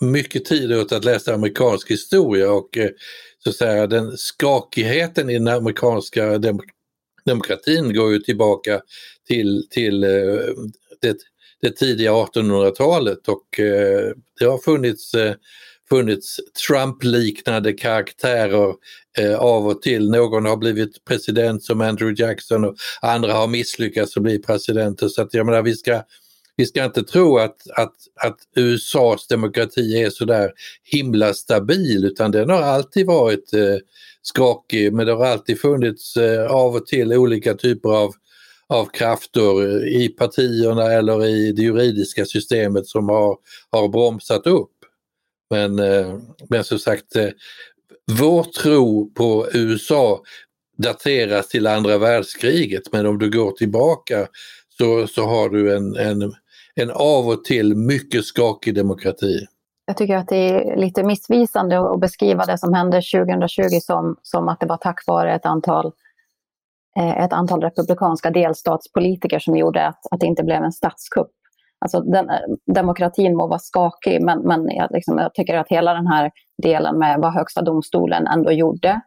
mycket 0.00 0.44
tid 0.44 0.72
åt 0.72 0.92
att 0.92 1.04
läsa 1.04 1.34
amerikansk 1.34 1.90
historia 1.90 2.52
och 2.52 2.78
eh, 2.78 2.90
så 3.44 3.50
att 3.50 3.56
säga, 3.56 3.86
den 3.86 4.16
skakigheten 4.16 5.30
i 5.30 5.34
den 5.34 5.48
amerikanska 5.48 6.38
dem 6.38 6.60
demokratin 7.24 7.94
går 7.94 8.12
ju 8.12 8.18
tillbaka 8.18 8.80
till, 9.28 9.66
till 9.70 10.04
eh, 10.04 10.10
det, 11.00 11.16
det 11.62 11.76
tidiga 11.76 12.10
1800-talet 12.10 13.28
och 13.28 13.46
det 14.40 14.44
har 14.44 14.58
funnits 14.58 15.12
funnits 15.90 16.40
Trump-liknande 16.66 17.72
karaktärer 17.72 18.74
eh, 19.18 19.34
av 19.34 19.66
och 19.66 19.82
till. 19.82 20.10
Någon 20.10 20.46
har 20.46 20.56
blivit 20.56 21.04
president 21.04 21.64
som 21.64 21.80
Andrew 21.80 22.22
Jackson 22.22 22.64
och 22.64 22.76
andra 23.02 23.32
har 23.32 23.46
misslyckats 23.46 24.16
att 24.16 24.22
bli 24.22 24.38
presidenter. 24.38 25.08
Så 25.08 25.22
att 25.22 25.34
jag 25.34 25.46
menar, 25.46 25.62
vi 25.62 25.74
ska, 25.74 26.02
vi 26.56 26.66
ska 26.66 26.84
inte 26.84 27.02
tro 27.02 27.38
att, 27.38 27.56
att, 27.76 27.94
att 28.22 28.38
USAs 28.56 29.26
demokrati 29.26 30.02
är 30.02 30.10
sådär 30.10 30.52
himla 30.84 31.34
stabil 31.34 32.04
utan 32.04 32.30
den 32.30 32.50
har 32.50 32.62
alltid 32.62 33.06
varit 33.06 33.54
eh, 33.54 33.76
skakig 34.22 34.92
men 34.92 35.06
det 35.06 35.12
har 35.12 35.26
alltid 35.26 35.60
funnits 35.60 36.16
eh, 36.16 36.46
av 36.46 36.74
och 36.74 36.86
till 36.86 37.12
olika 37.12 37.54
typer 37.54 37.88
av 37.88 38.14
av 38.70 38.86
krafter 38.86 39.86
i 39.88 40.08
partierna 40.08 40.92
eller 40.92 41.26
i 41.26 41.52
det 41.52 41.62
juridiska 41.62 42.24
systemet 42.24 42.86
som 42.86 43.08
har, 43.08 43.36
har 43.70 43.88
bromsat 43.88 44.46
upp. 44.46 44.70
Men, 45.50 45.78
eh, 45.78 46.14
men 46.48 46.64
som 46.64 46.78
sagt, 46.78 47.16
eh, 47.16 47.28
vår 48.20 48.42
tro 48.42 49.10
på 49.14 49.46
USA 49.52 50.20
dateras 50.78 51.48
till 51.48 51.66
andra 51.66 51.98
världskriget 51.98 52.82
men 52.92 53.06
om 53.06 53.18
du 53.18 53.30
går 53.30 53.52
tillbaka 53.52 54.26
så, 54.78 55.06
så 55.06 55.26
har 55.26 55.48
du 55.48 55.76
en, 55.76 55.96
en, 55.96 56.34
en 56.74 56.90
av 56.90 57.28
och 57.28 57.44
till 57.44 57.76
mycket 57.76 58.24
skakig 58.24 58.74
demokrati. 58.74 59.46
Jag 59.86 59.96
tycker 59.96 60.16
att 60.16 60.28
det 60.28 60.36
är 60.36 60.76
lite 60.76 61.02
missvisande 61.02 61.92
att 61.92 62.00
beskriva 62.00 62.44
det 62.46 62.58
som 62.58 62.74
hände 62.74 62.96
2020 62.96 63.62
som, 63.82 64.16
som 64.22 64.48
att 64.48 64.60
det 64.60 64.66
var 64.66 64.76
tack 64.76 65.06
vare 65.06 65.34
ett 65.34 65.46
antal, 65.46 65.92
eh, 66.98 67.18
ett 67.24 67.32
antal 67.32 67.60
republikanska 67.60 68.30
delstatspolitiker 68.30 69.38
som 69.38 69.56
gjorde 69.56 69.86
att, 69.86 70.00
att 70.10 70.20
det 70.20 70.26
inte 70.26 70.42
blev 70.42 70.62
en 70.62 70.72
statskupp. 70.72 71.30
Alltså 71.80 72.00
den, 72.00 72.30
eh, 72.30 72.40
demokratin 72.74 73.36
må 73.36 73.46
vara 73.46 73.58
skakig, 73.58 74.22
men, 74.22 74.38
men 74.38 74.68
jag, 74.68 74.90
liksom, 74.90 75.18
jag, 75.18 75.34
tycker 75.34 75.58
att 75.58 75.68
hela 75.68 75.94
den 75.94 76.06
här 76.06 76.30
delen 76.62 76.98
med 76.98 77.20
vad 77.20 77.34
Högsta 77.34 77.62
domstolen 77.62 78.26
ändå 78.26 78.52
gjorde 78.52 79.00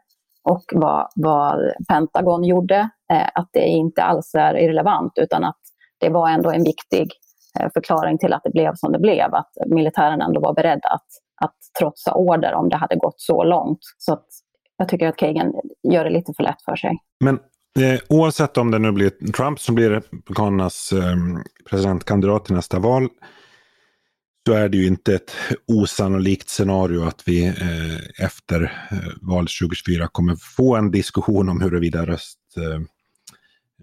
och 0.50 0.64
vad, 0.74 1.08
vad 1.16 1.74
Pentagon 1.90 2.44
gjorde, 2.44 2.90
eh, 3.14 3.28
att 3.34 3.50
det 3.54 3.66
inte 3.66 4.04
alls 4.04 4.36
är 4.36 4.58
irrelevant, 4.58 5.14
utan 5.16 5.44
att 5.44 5.60
det 6.00 6.10
var 6.10 6.30
ändå 6.30 6.52
en 6.52 6.64
viktig 6.64 7.12
eh, 7.60 7.70
förklaring 7.74 8.18
till 8.18 8.34
att 8.34 8.44
det 8.44 8.52
blev 8.52 8.74
som 8.76 8.92
det 8.92 9.00
blev. 9.00 9.34
Att 9.34 9.52
militären 9.66 10.22
ändå 10.22 10.42
var 10.42 10.54
beredd 10.54 10.82
att, 10.84 11.08
att 11.46 11.56
trotsa 11.80 12.14
order 12.14 12.54
om 12.54 12.70
det 12.70 12.78
hade 12.78 12.96
gått 12.96 13.22
så 13.22 13.44
långt. 13.44 13.80
Så 13.98 14.14
att 14.14 14.28
jag 14.78 14.88
tycker 14.90 15.08
att 15.08 15.16
Kagan 15.16 15.54
gör 15.92 16.04
det 16.04 16.10
lite 16.10 16.34
för 16.38 16.44
lätt 16.44 16.62
för 16.66 16.76
sig. 16.76 16.98
Men 17.20 17.40
Eh, 17.80 18.00
oavsett 18.10 18.58
om 18.58 18.72
det 18.72 18.80
nu 18.80 18.92
blir 18.92 19.32
Trump 19.32 19.60
som 19.60 19.76
blir 19.76 19.90
Republikanernas 19.90 20.94
eh, 20.94 21.18
presidentkandidat 21.70 22.50
i 22.50 22.54
nästa 22.54 22.80
val 22.80 23.10
så 24.48 24.54
är 24.54 24.70
det 24.70 24.78
ju 24.78 24.88
inte 24.88 25.16
ett 25.16 25.32
osannolikt 25.68 26.50
scenario 26.50 27.04
att 27.04 27.28
vi 27.28 27.46
eh, 27.46 28.26
efter 28.26 28.62
eh, 28.92 28.98
valet 29.22 29.52
2024 29.62 30.08
kommer 30.08 30.36
få 30.36 30.76
en 30.76 30.92
diskussion 30.92 31.50
om 31.50 31.62
huruvida 31.62 32.06
röst, 32.06 32.40
eh, 32.58 32.82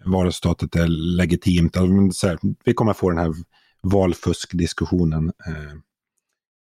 valresultatet 0.05 0.77
är 0.77 0.89
legitimt. 0.89 1.77
Alltså, 1.77 2.27
här, 2.27 2.39
vi 2.65 2.75
kommer 2.75 2.93
få 2.93 3.11
den 3.11 3.19
här 3.19 3.35
valfuskdiskussionen 3.83 5.33
eh, 5.47 5.75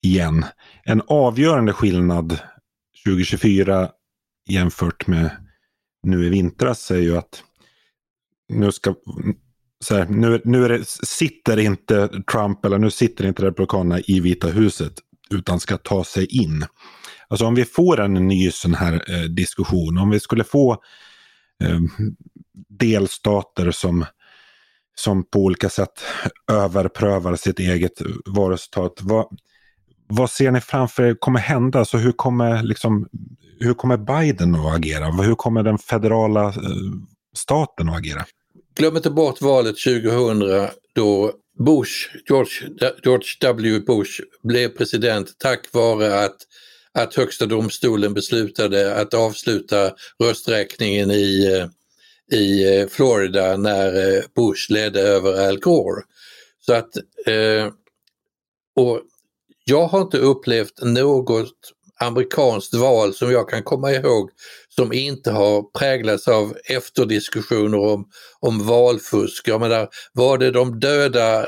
igen. 0.03 0.45
En 0.85 1.03
avgörande 1.07 1.73
skillnad 1.73 2.39
2024 3.07 3.91
jämfört 4.49 5.07
med 5.07 5.31
nu 6.03 6.27
i 6.27 6.29
vintras 6.29 6.91
är 6.91 6.99
ju 6.99 7.17
att 7.17 7.43
nu 8.49 8.73
ska 8.73 8.95
så 9.85 9.97
här, 9.97 10.07
nu, 10.07 10.41
nu 10.45 10.69
det, 10.69 10.89
sitter 10.89 11.59
inte 11.59 12.09
Trump 12.33 12.65
eller 12.65 12.79
nu 12.79 12.91
sitter 12.91 13.27
inte 13.27 13.43
Republikanerna 13.43 14.01
i 14.01 14.21
Vita 14.21 14.49
huset 14.49 14.93
utan 15.31 15.61
ska 15.61 15.77
ta 15.77 16.05
sig 16.05 16.27
in. 16.27 16.65
Alltså 17.29 17.47
om 17.47 17.55
vi 17.55 17.65
får 17.65 18.01
en 18.01 18.15
ny 18.15 18.51
sån 18.51 18.75
här 18.75 19.05
eh, 19.09 19.23
diskussion, 19.23 19.99
om 19.99 20.11
vi 20.11 20.21
skulle 20.21 20.45
få 20.45 20.73
eh, 21.65 21.81
delstater 22.69 23.71
som, 23.71 24.05
som 24.95 25.25
på 25.31 25.39
olika 25.39 25.69
sätt 25.69 26.05
överprövar 26.53 27.37
sitt 27.37 27.59
eget 27.59 28.03
valresultat. 28.27 28.93
Vad, 29.01 29.27
vad 30.11 30.31
ser 30.31 30.51
ni 30.51 30.61
framför 30.61 31.03
er 31.03 31.15
kommer 31.15 31.41
hända? 31.41 31.79
Alltså 31.79 31.97
hur 31.97 32.13
kommer 32.13 32.63
liksom 32.63 33.09
hur 33.61 33.75
kommer 33.75 33.97
Biden 33.97 34.55
att 34.55 34.77
agera? 34.77 35.11
Hur 35.11 35.35
kommer 35.35 35.63
den 35.63 35.79
federala 35.79 36.47
eh, 36.47 36.55
staten 37.37 37.89
att 37.89 37.99
agera? 37.99 38.25
Glöm 38.77 38.97
inte 38.97 39.11
bort 39.11 39.41
valet 39.41 39.77
2000 39.79 40.69
då 40.95 41.33
Bush, 41.59 42.09
George, 42.29 42.69
George 43.05 43.37
W 43.41 43.81
Bush 43.81 44.21
blev 44.43 44.69
president 44.69 45.39
tack 45.39 45.73
vare 45.73 46.25
att, 46.25 46.37
att 46.93 47.15
högsta 47.15 47.47
domstolen 47.47 48.15
beslutade 48.15 48.95
att 48.95 49.15
avsluta 49.15 49.93
rösträkningen 50.23 51.11
i, 51.11 51.47
eh, 51.47 52.39
i 52.39 52.79
eh, 52.81 52.89
Florida 52.89 53.57
när 53.57 54.17
eh, 54.17 54.23
Bush 54.37 54.71
ledde 54.71 55.01
över 55.01 55.49
Al 55.49 55.59
Gore. 55.59 56.03
Så 56.61 56.75
att, 56.75 56.97
eh, 57.27 57.67
och 58.77 59.01
jag 59.71 59.87
har 59.87 60.01
inte 60.01 60.19
upplevt 60.19 60.83
något 60.83 61.53
amerikanskt 62.01 62.75
val 62.75 63.15
som 63.15 63.33
jag 63.33 63.49
kan 63.49 63.63
komma 63.63 63.93
ihåg 63.93 64.31
som 64.69 64.93
inte 64.93 65.31
har 65.31 65.79
präglats 65.79 66.29
av 66.29 66.57
efterdiskussioner 66.65 67.79
om, 67.79 68.09
om 68.41 68.67
valfusk. 68.67 69.49
Jag 69.49 69.61
menar, 69.61 69.89
var 70.13 70.39
det 70.39 70.51
de 70.51 70.81
döda 70.81 71.41
eh, 71.41 71.47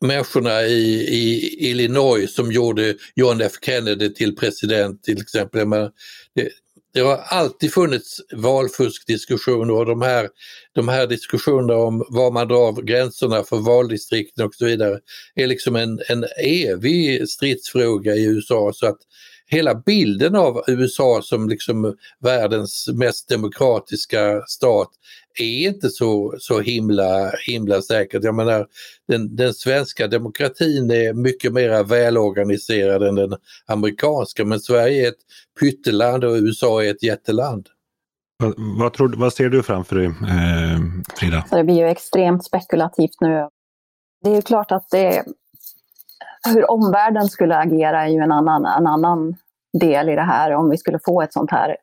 människorna 0.00 0.62
i, 0.62 1.08
i 1.08 1.56
Illinois 1.70 2.34
som 2.34 2.52
gjorde 2.52 2.94
John 3.14 3.40
F 3.40 3.52
Kennedy 3.62 4.14
till 4.14 4.36
president 4.36 5.02
till 5.02 5.20
exempel. 5.20 5.66
Men 5.66 5.90
det, 6.34 6.48
det 6.94 7.00
har 7.00 7.16
alltid 7.16 7.72
funnits 7.72 8.20
valfuskdiskussioner 8.32 9.74
och 9.74 9.86
de 9.86 10.02
här, 10.02 10.28
de 10.74 10.88
här 10.88 11.06
diskussionerna 11.06 11.74
om 11.76 12.06
var 12.08 12.30
man 12.30 12.48
drar 12.48 12.82
gränserna 12.82 13.42
för 13.42 13.56
valdistrikten 13.56 14.46
och 14.46 14.54
så 14.54 14.64
vidare 14.64 14.98
är 15.34 15.46
liksom 15.46 15.76
en, 15.76 16.00
en 16.08 16.24
evig 16.44 17.28
stridsfråga 17.28 18.14
i 18.14 18.24
USA. 18.24 18.72
Så 18.74 18.86
att 18.86 18.98
hela 19.46 19.74
bilden 19.74 20.36
av 20.36 20.64
USA 20.66 21.20
som 21.22 21.48
liksom 21.48 21.96
världens 22.20 22.88
mest 22.94 23.28
demokratiska 23.28 24.42
stat 24.46 24.90
är 25.38 25.68
inte 25.68 25.88
så, 25.88 26.34
så 26.38 26.60
himla, 26.60 27.30
himla 27.46 27.82
säkert. 27.82 28.24
Jag 28.24 28.34
menar, 28.34 28.66
den, 29.08 29.36
den 29.36 29.54
svenska 29.54 30.08
demokratin 30.08 30.90
är 30.90 31.12
mycket 31.12 31.52
mer 31.52 31.84
välorganiserad 31.84 33.02
än 33.02 33.14
den 33.14 33.36
amerikanska 33.66 34.44
men 34.44 34.60
Sverige 34.60 35.04
är 35.04 35.08
ett 35.08 35.20
pytteland 35.60 36.24
och 36.24 36.34
USA 36.34 36.84
är 36.84 36.90
ett 36.90 37.02
jätteland. 37.02 37.68
Vad, 38.38 38.54
vad, 38.78 38.92
tror, 38.92 39.14
vad 39.16 39.32
ser 39.32 39.48
du 39.48 39.62
framför 39.62 39.96
dig, 39.96 40.06
eh, 40.06 40.80
Frida? 41.16 41.44
Det 41.50 41.64
blir 41.64 41.76
ju 41.76 41.88
extremt 41.88 42.44
spekulativt 42.44 43.20
nu. 43.20 43.48
Det 44.24 44.30
är 44.30 44.34
ju 44.34 44.42
klart 44.42 44.72
att 44.72 44.90
det, 44.90 45.24
hur 46.48 46.70
omvärlden 46.70 47.28
skulle 47.28 47.56
agera 47.56 48.02
är 48.02 48.08
ju 48.08 48.18
en 48.18 48.32
annan, 48.32 48.64
en 48.64 48.86
annan 48.86 49.36
del 49.80 50.08
i 50.08 50.14
det 50.14 50.22
här 50.22 50.54
om 50.54 50.70
vi 50.70 50.78
skulle 50.78 50.98
få 51.04 51.22
ett 51.22 51.32
sånt 51.32 51.50
här 51.50 51.76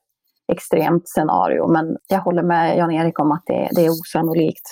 extremt 0.52 1.10
scenario. 1.10 1.68
Men 1.68 1.98
jag 2.08 2.20
håller 2.20 2.44
med 2.44 2.78
Jan-Erik 2.78 3.20
om 3.20 3.32
att 3.32 3.44
det, 3.46 3.70
det, 3.72 3.86
är 3.86 3.90
osannolikt. 3.90 4.66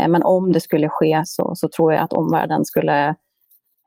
Eh, 0.00 0.08
men 0.08 0.22
om 0.22 0.52
det 0.52 0.60
skulle 0.60 0.88
ske 0.88 1.22
så, 1.24 1.52
så 1.54 1.68
tror 1.68 1.92
jag 1.92 2.02
att 2.02 2.12
omvärlden 2.12 2.64
skulle 2.64 3.08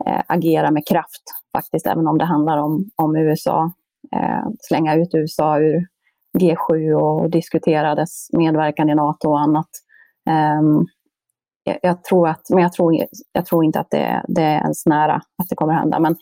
eh, 0.06 0.22
agera 0.28 0.72
med 0.72 0.88
kraft, 0.88 1.24
faktiskt, 1.58 1.88
även 1.88 2.08
om 2.08 2.18
det 2.18 2.26
handlar 2.26 2.58
om, 2.58 2.90
om 2.96 3.16
USA. 3.16 3.72
Eh, 4.16 4.48
slänga 4.60 4.96
ut 4.96 5.16
USA 5.16 5.60
ur 5.60 5.88
G7 6.40 6.94
och 6.94 7.30
diskutera 7.30 7.96
dess 7.96 8.28
medverkan 8.34 8.90
i 8.90 8.96
NATO 8.96 9.30
och 9.30 9.40
annat. 9.40 9.70
Ehm, 10.30 10.86
jag, 11.64 11.80
jag, 11.82 12.04
tror 12.04 12.28
att, 12.28 12.50
men 12.50 12.64
jag 12.64 12.74
tror, 12.74 12.96
jag 13.32 13.46
tror 13.46 13.66
inte 13.66 13.80
att 13.80 13.90
det, 13.90 14.24
det 14.28 14.42
är 14.42 14.62
ens 14.62 14.86
nära 14.86 15.16
att 15.16 15.50
det 15.50 15.56
kommer 15.56 15.74
hända. 15.74 16.00
Men 16.00 16.16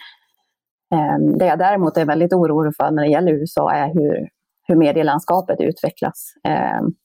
ehm, 0.93 1.37
det 1.37 1.45
jag 1.45 1.59
däremot 1.59 1.97
är 1.97 2.05
väldigt 2.05 2.33
orolig 2.33 2.75
för 2.75 2.91
när 2.91 3.03
det 3.03 3.09
gäller 3.09 3.31
USA 3.31 3.71
är 3.71 3.87
hur, 3.93 4.29
hur 4.67 4.75
medielandskapet 4.75 5.61
utvecklas. 5.61 6.33
Um, 6.81 6.95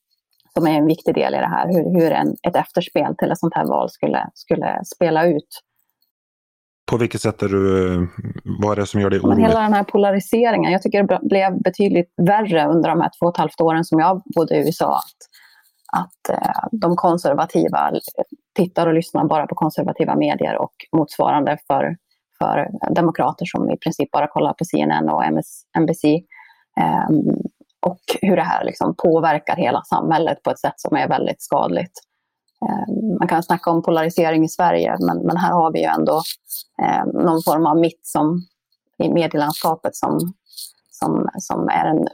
som 0.55 0.67
är 0.67 0.71
en 0.71 0.87
viktig 0.87 1.15
del 1.15 1.35
i 1.35 1.37
det 1.37 1.47
här. 1.47 1.67
Hur, 1.67 2.01
hur 2.01 2.13
en, 2.13 2.37
ett 2.43 2.57
efterspel 2.57 3.17
till 3.17 3.31
ett 3.31 3.39
sånt 3.39 3.55
här 3.55 3.65
val 3.65 3.91
skulle, 3.91 4.31
skulle 4.35 4.81
spela 4.85 5.27
ut. 5.27 5.63
På 6.91 6.97
vilket 6.97 7.21
sätt 7.21 7.43
är 7.43 7.49
du, 7.49 8.09
vad 8.45 8.73
är 8.73 8.81
det 8.81 8.87
som 8.87 9.01
gör 9.01 9.11
dig 9.11 9.21
orolig? 9.21 9.43
Hela 9.43 9.61
den 9.61 9.73
här 9.73 9.85
polariseringen. 9.85 10.73
Jag 10.73 10.83
tycker 10.83 11.03
det 11.03 11.19
blev 11.23 11.63
betydligt 11.63 12.15
värre 12.17 12.67
under 12.67 12.89
de 12.89 13.01
här 13.01 13.11
två 13.21 13.27
och 13.27 13.35
ett 13.35 13.39
halvt 13.39 13.61
åren 13.61 13.85
som 13.85 13.99
jag 13.99 14.23
bodde 14.37 14.57
i 14.57 14.59
USA. 14.59 14.97
Att, 14.97 16.01
att 16.03 16.37
eh, 16.39 16.69
de 16.73 16.97
konservativa 16.97 17.93
tittar 18.57 18.87
och 18.87 18.95
lyssnar 18.95 19.25
bara 19.25 19.47
på 19.47 19.55
konservativa 19.55 20.17
medier 20.17 20.57
och 20.57 20.73
motsvarande 20.97 21.59
för, 21.67 21.97
för 22.39 22.69
demokrater 22.95 23.45
som 23.45 23.71
i 23.71 23.77
princip 23.77 24.11
bara 24.11 24.27
kollar 24.27 24.53
på 24.53 24.65
CNN 24.65 25.09
och 25.09 25.25
MS, 25.25 25.63
NBC. 25.79 26.05
Eh, 26.05 26.21
och 27.87 28.01
hur 28.23 28.37
det 28.37 28.43
här 28.43 28.65
liksom 28.65 28.95
påverkar 28.99 29.57
hela 29.57 29.83
samhället 29.83 30.43
på 30.43 30.51
ett 30.51 30.59
sätt 30.59 30.75
som 30.77 30.97
är 30.97 31.09
väldigt 31.09 31.43
skadligt. 31.43 31.93
Eh, 32.69 32.95
man 33.19 33.29
kan 33.29 33.43
snacka 33.43 33.71
om 33.71 33.83
polarisering 33.83 34.45
i 34.45 34.49
Sverige, 34.49 34.97
men, 35.01 35.19
men 35.27 35.37
här 35.37 35.53
har 35.53 35.73
vi 35.73 35.79
ju 35.79 35.85
ändå 35.85 36.23
eh, 36.83 37.05
någon 37.07 37.43
form 37.43 37.67
av 37.67 37.79
mitt 37.79 38.01
som, 38.03 38.43
i 39.03 39.09
medielandskapet 39.09 39.97
som, 39.97 40.19
som, 40.91 41.29
som 41.39 41.69
är 41.69 41.85
en 41.85 42.07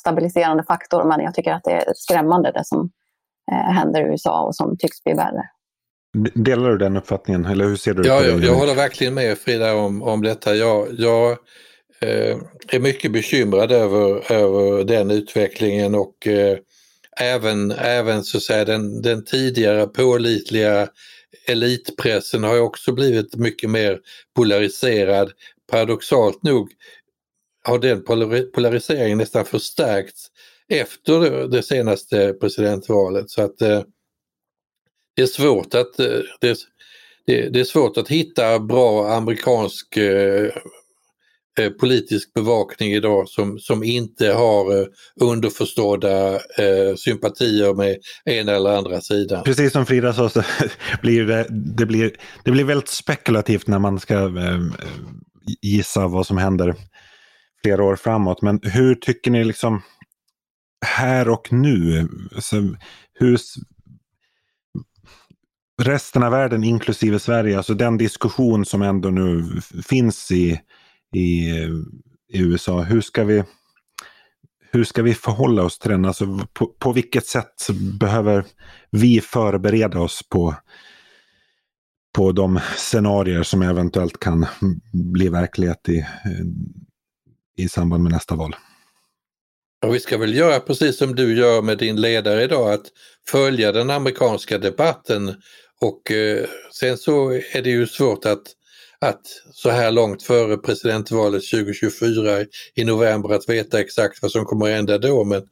stabiliserande 0.00 0.64
faktor. 0.64 1.04
Men 1.04 1.20
jag 1.20 1.34
tycker 1.34 1.52
att 1.52 1.64
det 1.64 1.72
är 1.72 1.92
skrämmande 1.94 2.52
det 2.52 2.64
som 2.64 2.90
eh, 3.52 3.72
händer 3.72 4.00
i 4.00 4.04
USA 4.04 4.42
och 4.42 4.56
som 4.56 4.76
tycks 4.78 5.04
bli 5.04 5.14
värre. 5.14 5.48
Delar 6.34 6.70
du 6.70 6.78
den 6.78 6.96
uppfattningen 6.96 7.44
eller 7.44 7.64
hur 7.64 7.76
ser 7.76 7.94
du 7.94 8.08
ja, 8.08 8.20
det? 8.20 8.28
Jag, 8.28 8.40
jag 8.40 8.54
håller 8.54 8.74
verkligen 8.74 9.14
med 9.14 9.38
Frida 9.38 9.74
om, 9.74 10.02
om 10.02 10.22
detta. 10.22 10.54
Jag, 10.54 10.86
jag 10.90 11.30
eh, 11.30 11.36
Eh, 12.00 12.38
är 12.68 12.78
mycket 12.78 13.12
bekymrad 13.12 13.72
över, 13.72 14.32
över 14.32 14.84
den 14.84 15.10
utvecklingen 15.10 15.94
och 15.94 16.26
eh, 16.26 16.58
även, 17.20 17.70
även 17.70 18.24
så 18.24 18.36
att 18.36 18.42
säga, 18.42 18.64
den, 18.64 19.02
den 19.02 19.24
tidigare 19.24 19.86
pålitliga 19.86 20.88
elitpressen 21.46 22.44
har 22.44 22.60
också 22.60 22.92
blivit 22.92 23.36
mycket 23.36 23.70
mer 23.70 24.00
polariserad. 24.36 25.32
Paradoxalt 25.70 26.42
nog 26.42 26.70
har 27.64 27.78
den 27.78 28.04
polariseringen 28.52 29.18
nästan 29.18 29.44
förstärkts 29.44 30.26
efter 30.68 31.48
det 31.48 31.62
senaste 31.62 32.32
presidentvalet. 32.32 33.30
Så 33.30 33.42
att 33.42 33.62
eh, 33.62 33.82
det 35.16 35.22
är 35.22 35.26
svårt 35.26 35.74
att 35.74 36.00
eh, 36.00 36.20
det, 36.40 36.58
det, 37.26 37.48
det, 37.48 37.60
är 37.60 37.64
svårt 37.64 37.96
att 37.96 38.08
hitta 38.08 38.58
bra 38.58 39.08
amerikansk 39.08 39.96
eh, 39.96 40.52
Eh, 41.58 41.70
politisk 41.70 42.34
bevakning 42.34 42.92
idag 42.92 43.28
som, 43.28 43.58
som 43.58 43.82
inte 43.82 44.32
har 44.32 44.80
eh, 44.80 44.86
underförstådda 45.20 46.34
eh, 46.34 46.94
sympatier 46.96 47.74
med 47.74 47.96
en 48.24 48.48
eller 48.48 48.76
andra 48.76 49.00
sidan. 49.00 49.44
Precis 49.44 49.72
som 49.72 49.86
Frida 49.86 50.12
sa 50.12 50.28
så 50.28 50.42
blir 51.02 51.26
det, 51.26 51.46
det, 51.50 51.86
blir, 51.86 52.16
det 52.44 52.50
blir 52.50 52.64
väldigt 52.64 52.88
spekulativt 52.88 53.66
när 53.66 53.78
man 53.78 54.00
ska 54.00 54.14
eh, 54.14 54.60
gissa 55.62 56.06
vad 56.06 56.26
som 56.26 56.38
händer 56.38 56.74
flera 57.62 57.84
år 57.84 57.96
framåt. 57.96 58.42
Men 58.42 58.60
hur 58.62 58.94
tycker 58.94 59.30
ni 59.30 59.44
liksom 59.44 59.82
här 60.86 61.28
och 61.28 61.52
nu? 61.52 62.08
Alltså, 62.34 62.56
hur, 63.12 63.38
resten 65.82 66.22
av 66.22 66.32
världen 66.32 66.64
inklusive 66.64 67.18
Sverige, 67.18 67.56
alltså 67.56 67.74
den 67.74 67.98
diskussion 67.98 68.64
som 68.64 68.82
ändå 68.82 69.10
nu 69.10 69.60
finns 69.88 70.30
i 70.30 70.60
i, 71.14 71.50
i 72.32 72.40
USA. 72.40 72.82
Hur 72.82 73.00
ska 73.00 73.24
vi 73.24 73.44
hur 74.72 74.84
ska 74.84 75.02
vi 75.02 75.14
förhålla 75.14 75.62
oss 75.62 75.78
till 75.78 75.90
den? 75.90 76.04
Alltså, 76.04 76.46
på, 76.52 76.66
på 76.66 76.92
vilket 76.92 77.26
sätt 77.26 77.66
behöver 78.00 78.44
vi 78.90 79.20
förbereda 79.20 80.00
oss 80.00 80.22
på, 80.28 80.54
på 82.14 82.32
de 82.32 82.60
scenarier 82.76 83.42
som 83.42 83.62
eventuellt 83.62 84.20
kan 84.20 84.46
bli 84.92 85.28
verklighet 85.28 85.88
i, 85.88 86.06
i 87.56 87.68
samband 87.68 88.02
med 88.02 88.12
nästa 88.12 88.34
val? 88.34 88.56
Och 89.86 89.94
vi 89.94 90.00
ska 90.00 90.18
väl 90.18 90.34
göra 90.34 90.60
precis 90.60 90.98
som 90.98 91.14
du 91.14 91.36
gör 91.36 91.62
med 91.62 91.78
din 91.78 92.00
ledare 92.00 92.42
idag, 92.42 92.72
att 92.72 92.86
följa 93.28 93.72
den 93.72 93.90
amerikanska 93.90 94.58
debatten 94.58 95.34
och 95.80 96.10
eh, 96.10 96.46
sen 96.72 96.98
så 96.98 97.30
är 97.30 97.62
det 97.62 97.70
ju 97.70 97.86
svårt 97.86 98.24
att 98.24 98.42
att 98.98 99.20
så 99.52 99.70
här 99.70 99.90
långt 99.90 100.22
före 100.22 100.56
presidentvalet 100.56 101.50
2024 101.50 102.44
i 102.74 102.84
november 102.84 103.34
att 103.34 103.48
veta 103.48 103.80
exakt 103.80 104.22
vad 104.22 104.30
som 104.30 104.44
kommer 104.44 104.66
att 104.66 104.76
hända 104.76 104.98
då. 104.98 105.24
Men, 105.24 105.42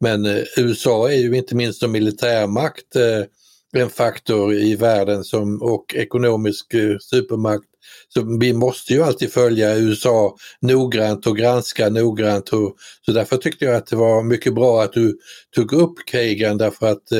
men 0.00 0.26
eh, 0.26 0.42
USA 0.56 1.10
är 1.10 1.16
ju 1.16 1.36
inte 1.36 1.54
minst 1.54 1.80
som 1.80 1.92
militärmakt 1.92 2.96
eh, 2.96 3.24
en 3.72 3.90
faktor 3.90 4.54
i 4.54 4.76
världen 4.76 5.24
som, 5.24 5.62
och 5.62 5.94
ekonomisk 5.94 6.74
eh, 6.74 6.98
supermakt. 6.98 7.69
Så 8.08 8.38
vi 8.40 8.52
måste 8.52 8.92
ju 8.92 9.02
alltid 9.02 9.32
följa 9.32 9.76
USA 9.76 10.36
noggrant 10.60 11.26
och 11.26 11.36
granska 11.36 11.88
noggrant. 11.88 12.48
Och, 12.48 12.76
så 13.06 13.12
därför 13.12 13.36
tyckte 13.36 13.64
jag 13.64 13.74
att 13.74 13.86
det 13.86 13.96
var 13.96 14.22
mycket 14.22 14.54
bra 14.54 14.82
att 14.82 14.92
du 14.92 15.18
tog 15.54 15.72
upp 15.72 15.94
Kagan 16.06 16.58
därför 16.58 16.86
att 16.86 17.12
eh, 17.12 17.18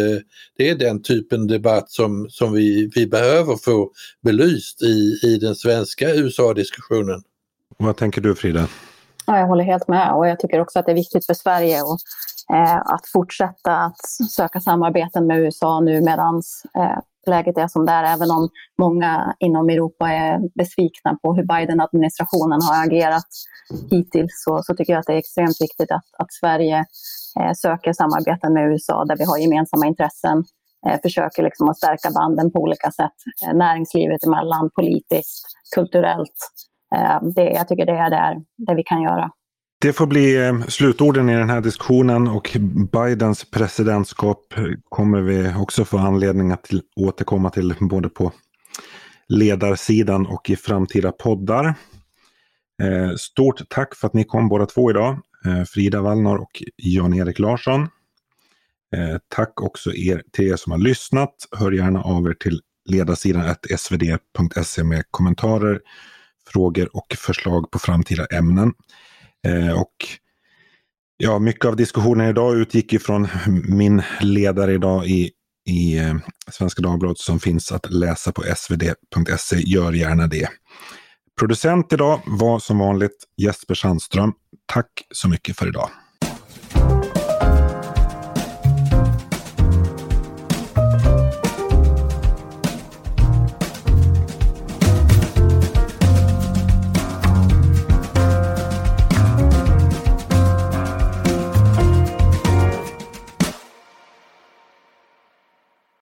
det 0.57 0.69
är 0.69 0.75
den 0.75 1.03
typen 1.03 1.47
debatt 1.47 1.91
som, 1.91 2.27
som 2.31 2.53
vi, 2.53 2.91
vi 2.95 3.07
behöver 3.07 3.57
få 3.57 3.91
belyst 4.23 4.83
i, 4.83 5.21
i 5.23 5.39
den 5.41 5.55
svenska 5.55 6.15
USA-diskussionen. 6.15 7.23
Vad 7.79 7.97
tänker 7.97 8.21
du 8.21 8.35
Frida? 8.35 8.69
Ja, 9.27 9.39
jag 9.39 9.47
håller 9.47 9.65
helt 9.65 9.89
med 9.89 10.13
och 10.13 10.27
jag 10.27 10.41
tycker 10.41 10.61
också 10.61 10.79
att 10.79 10.87
det 10.87 10.93
är 10.93 10.97
viktigt 10.97 11.27
för 11.27 11.35
Sverige 11.35 11.79
eh, 11.79 11.85
Eh, 12.55 12.77
att 12.77 13.07
fortsätta 13.13 13.77
att 13.77 14.31
söka 14.31 14.61
samarbeten 14.61 15.27
med 15.27 15.39
USA 15.39 15.81
nu 15.81 16.01
medan 16.01 16.43
eh, 16.79 16.99
läget 17.27 17.59
är 17.59 17.69
som 17.69 17.87
det 17.87 17.93
är, 17.93 18.05
även 18.05 18.31
om 18.31 18.49
många 18.81 19.35
inom 19.39 19.69
Europa 19.69 20.09
är 20.09 20.39
besvikna 20.55 21.19
på 21.23 21.35
hur 21.35 21.45
Biden-administrationen 21.45 22.61
har 22.63 22.87
agerat 22.87 23.29
hittills, 23.91 24.43
så, 24.45 24.63
så 24.63 24.75
tycker 24.75 24.93
jag 24.93 25.01
att 25.01 25.07
det 25.07 25.13
är 25.13 25.19
extremt 25.19 25.61
viktigt 25.61 25.91
att, 25.91 26.05
att 26.19 26.33
Sverige 26.33 26.79
eh, 27.41 27.53
söker 27.57 27.93
samarbeten 27.93 28.53
med 28.53 28.73
USA 28.73 29.05
där 29.05 29.17
vi 29.17 29.25
har 29.25 29.39
gemensamma 29.39 29.87
intressen. 29.87 30.45
Eh, 30.87 31.01
försöker 31.03 31.43
liksom 31.43 31.69
att 31.69 31.77
stärka 31.77 32.11
banden 32.11 32.53
på 32.53 32.59
olika 32.59 32.91
sätt. 32.91 33.19
Näringslivet 33.55 34.25
emellan, 34.25 34.71
politiskt, 34.75 35.45
kulturellt. 35.75 36.39
Det, 37.35 37.45
jag 37.45 37.69
tycker 37.69 37.87
det 37.87 37.93
är 37.93 38.11
där, 38.11 38.37
det 38.67 38.75
vi 38.75 38.83
kan 38.83 39.03
göra. 39.03 39.31
Det 39.83 39.93
får 39.93 40.07
bli 40.07 40.47
eh, 40.47 40.67
slutorden 40.69 41.31
i 41.31 41.35
den 41.35 41.51
här 41.51 41.61
diskussionen 41.61 42.29
och 42.29 42.57
Bidens 42.93 43.51
presidentskap 43.51 44.55
kommer 44.89 45.21
vi 45.21 45.55
också 45.57 45.85
få 45.85 45.99
anledning 45.99 46.53
att 46.53 46.71
återkomma 46.97 47.51
till 47.51 47.75
både 47.81 48.09
på 48.09 48.33
ledarsidan 49.29 50.27
och 50.27 50.51
i 50.51 50.57
framtida 50.57 51.13
poddar. 51.13 51.65
Eh, 52.83 53.15
stort 53.19 53.69
tack 53.69 53.95
för 53.95 54.07
att 54.07 54.15
ni 54.15 54.25
kom 54.25 54.49
båda 54.49 54.67
två 54.67 54.91
idag. 54.91 55.19
Eh, 55.47 55.65
Frida 55.65 56.01
Wallnor 56.01 56.39
och 56.39 56.63
Jan-Erik 56.77 57.39
Larsson. 57.39 57.89
Tack 59.29 59.61
också 59.61 59.95
er 59.95 60.23
till 60.33 60.49
er 60.49 60.57
som 60.57 60.73
har 60.73 60.79
lyssnat. 60.79 61.35
Hör 61.59 61.73
gärna 61.73 62.03
av 62.03 62.27
er 62.27 62.35
till 62.35 62.61
ledarsidan 62.89 63.55
svd.se 63.79 64.85
med 64.85 65.05
kommentarer, 65.11 65.81
frågor 66.53 66.97
och 66.97 67.15
förslag 67.19 67.71
på 67.71 67.79
framtida 67.79 68.27
ämnen. 68.27 68.73
Eh, 69.47 69.81
och 69.81 69.95
ja, 71.17 71.39
mycket 71.39 71.65
av 71.65 71.77
diskussionen 71.77 72.29
idag 72.29 72.57
utgick 72.57 72.93
ifrån 72.93 73.29
min 73.69 74.03
ledare 74.21 74.73
idag 74.75 75.07
i, 75.07 75.31
i 75.69 75.99
eh, 75.99 76.15
Svenska 76.51 76.83
Dagbladet 76.83 77.19
som 77.19 77.41
finns 77.41 77.73
att 77.73 77.91
läsa 77.91 78.33
på 78.33 78.43
svd.se. 78.57 79.57
Gör 79.57 79.93
gärna 79.93 80.27
det. 80.27 80.49
Producent 81.39 81.93
idag 81.93 82.21
var 82.27 82.59
som 82.59 82.79
vanligt 82.79 83.25
Jesper 83.37 83.75
Sandström. 83.75 84.33
Tack 84.67 84.91
så 85.11 85.29
mycket 85.29 85.57
för 85.57 85.69
idag. 85.69 85.91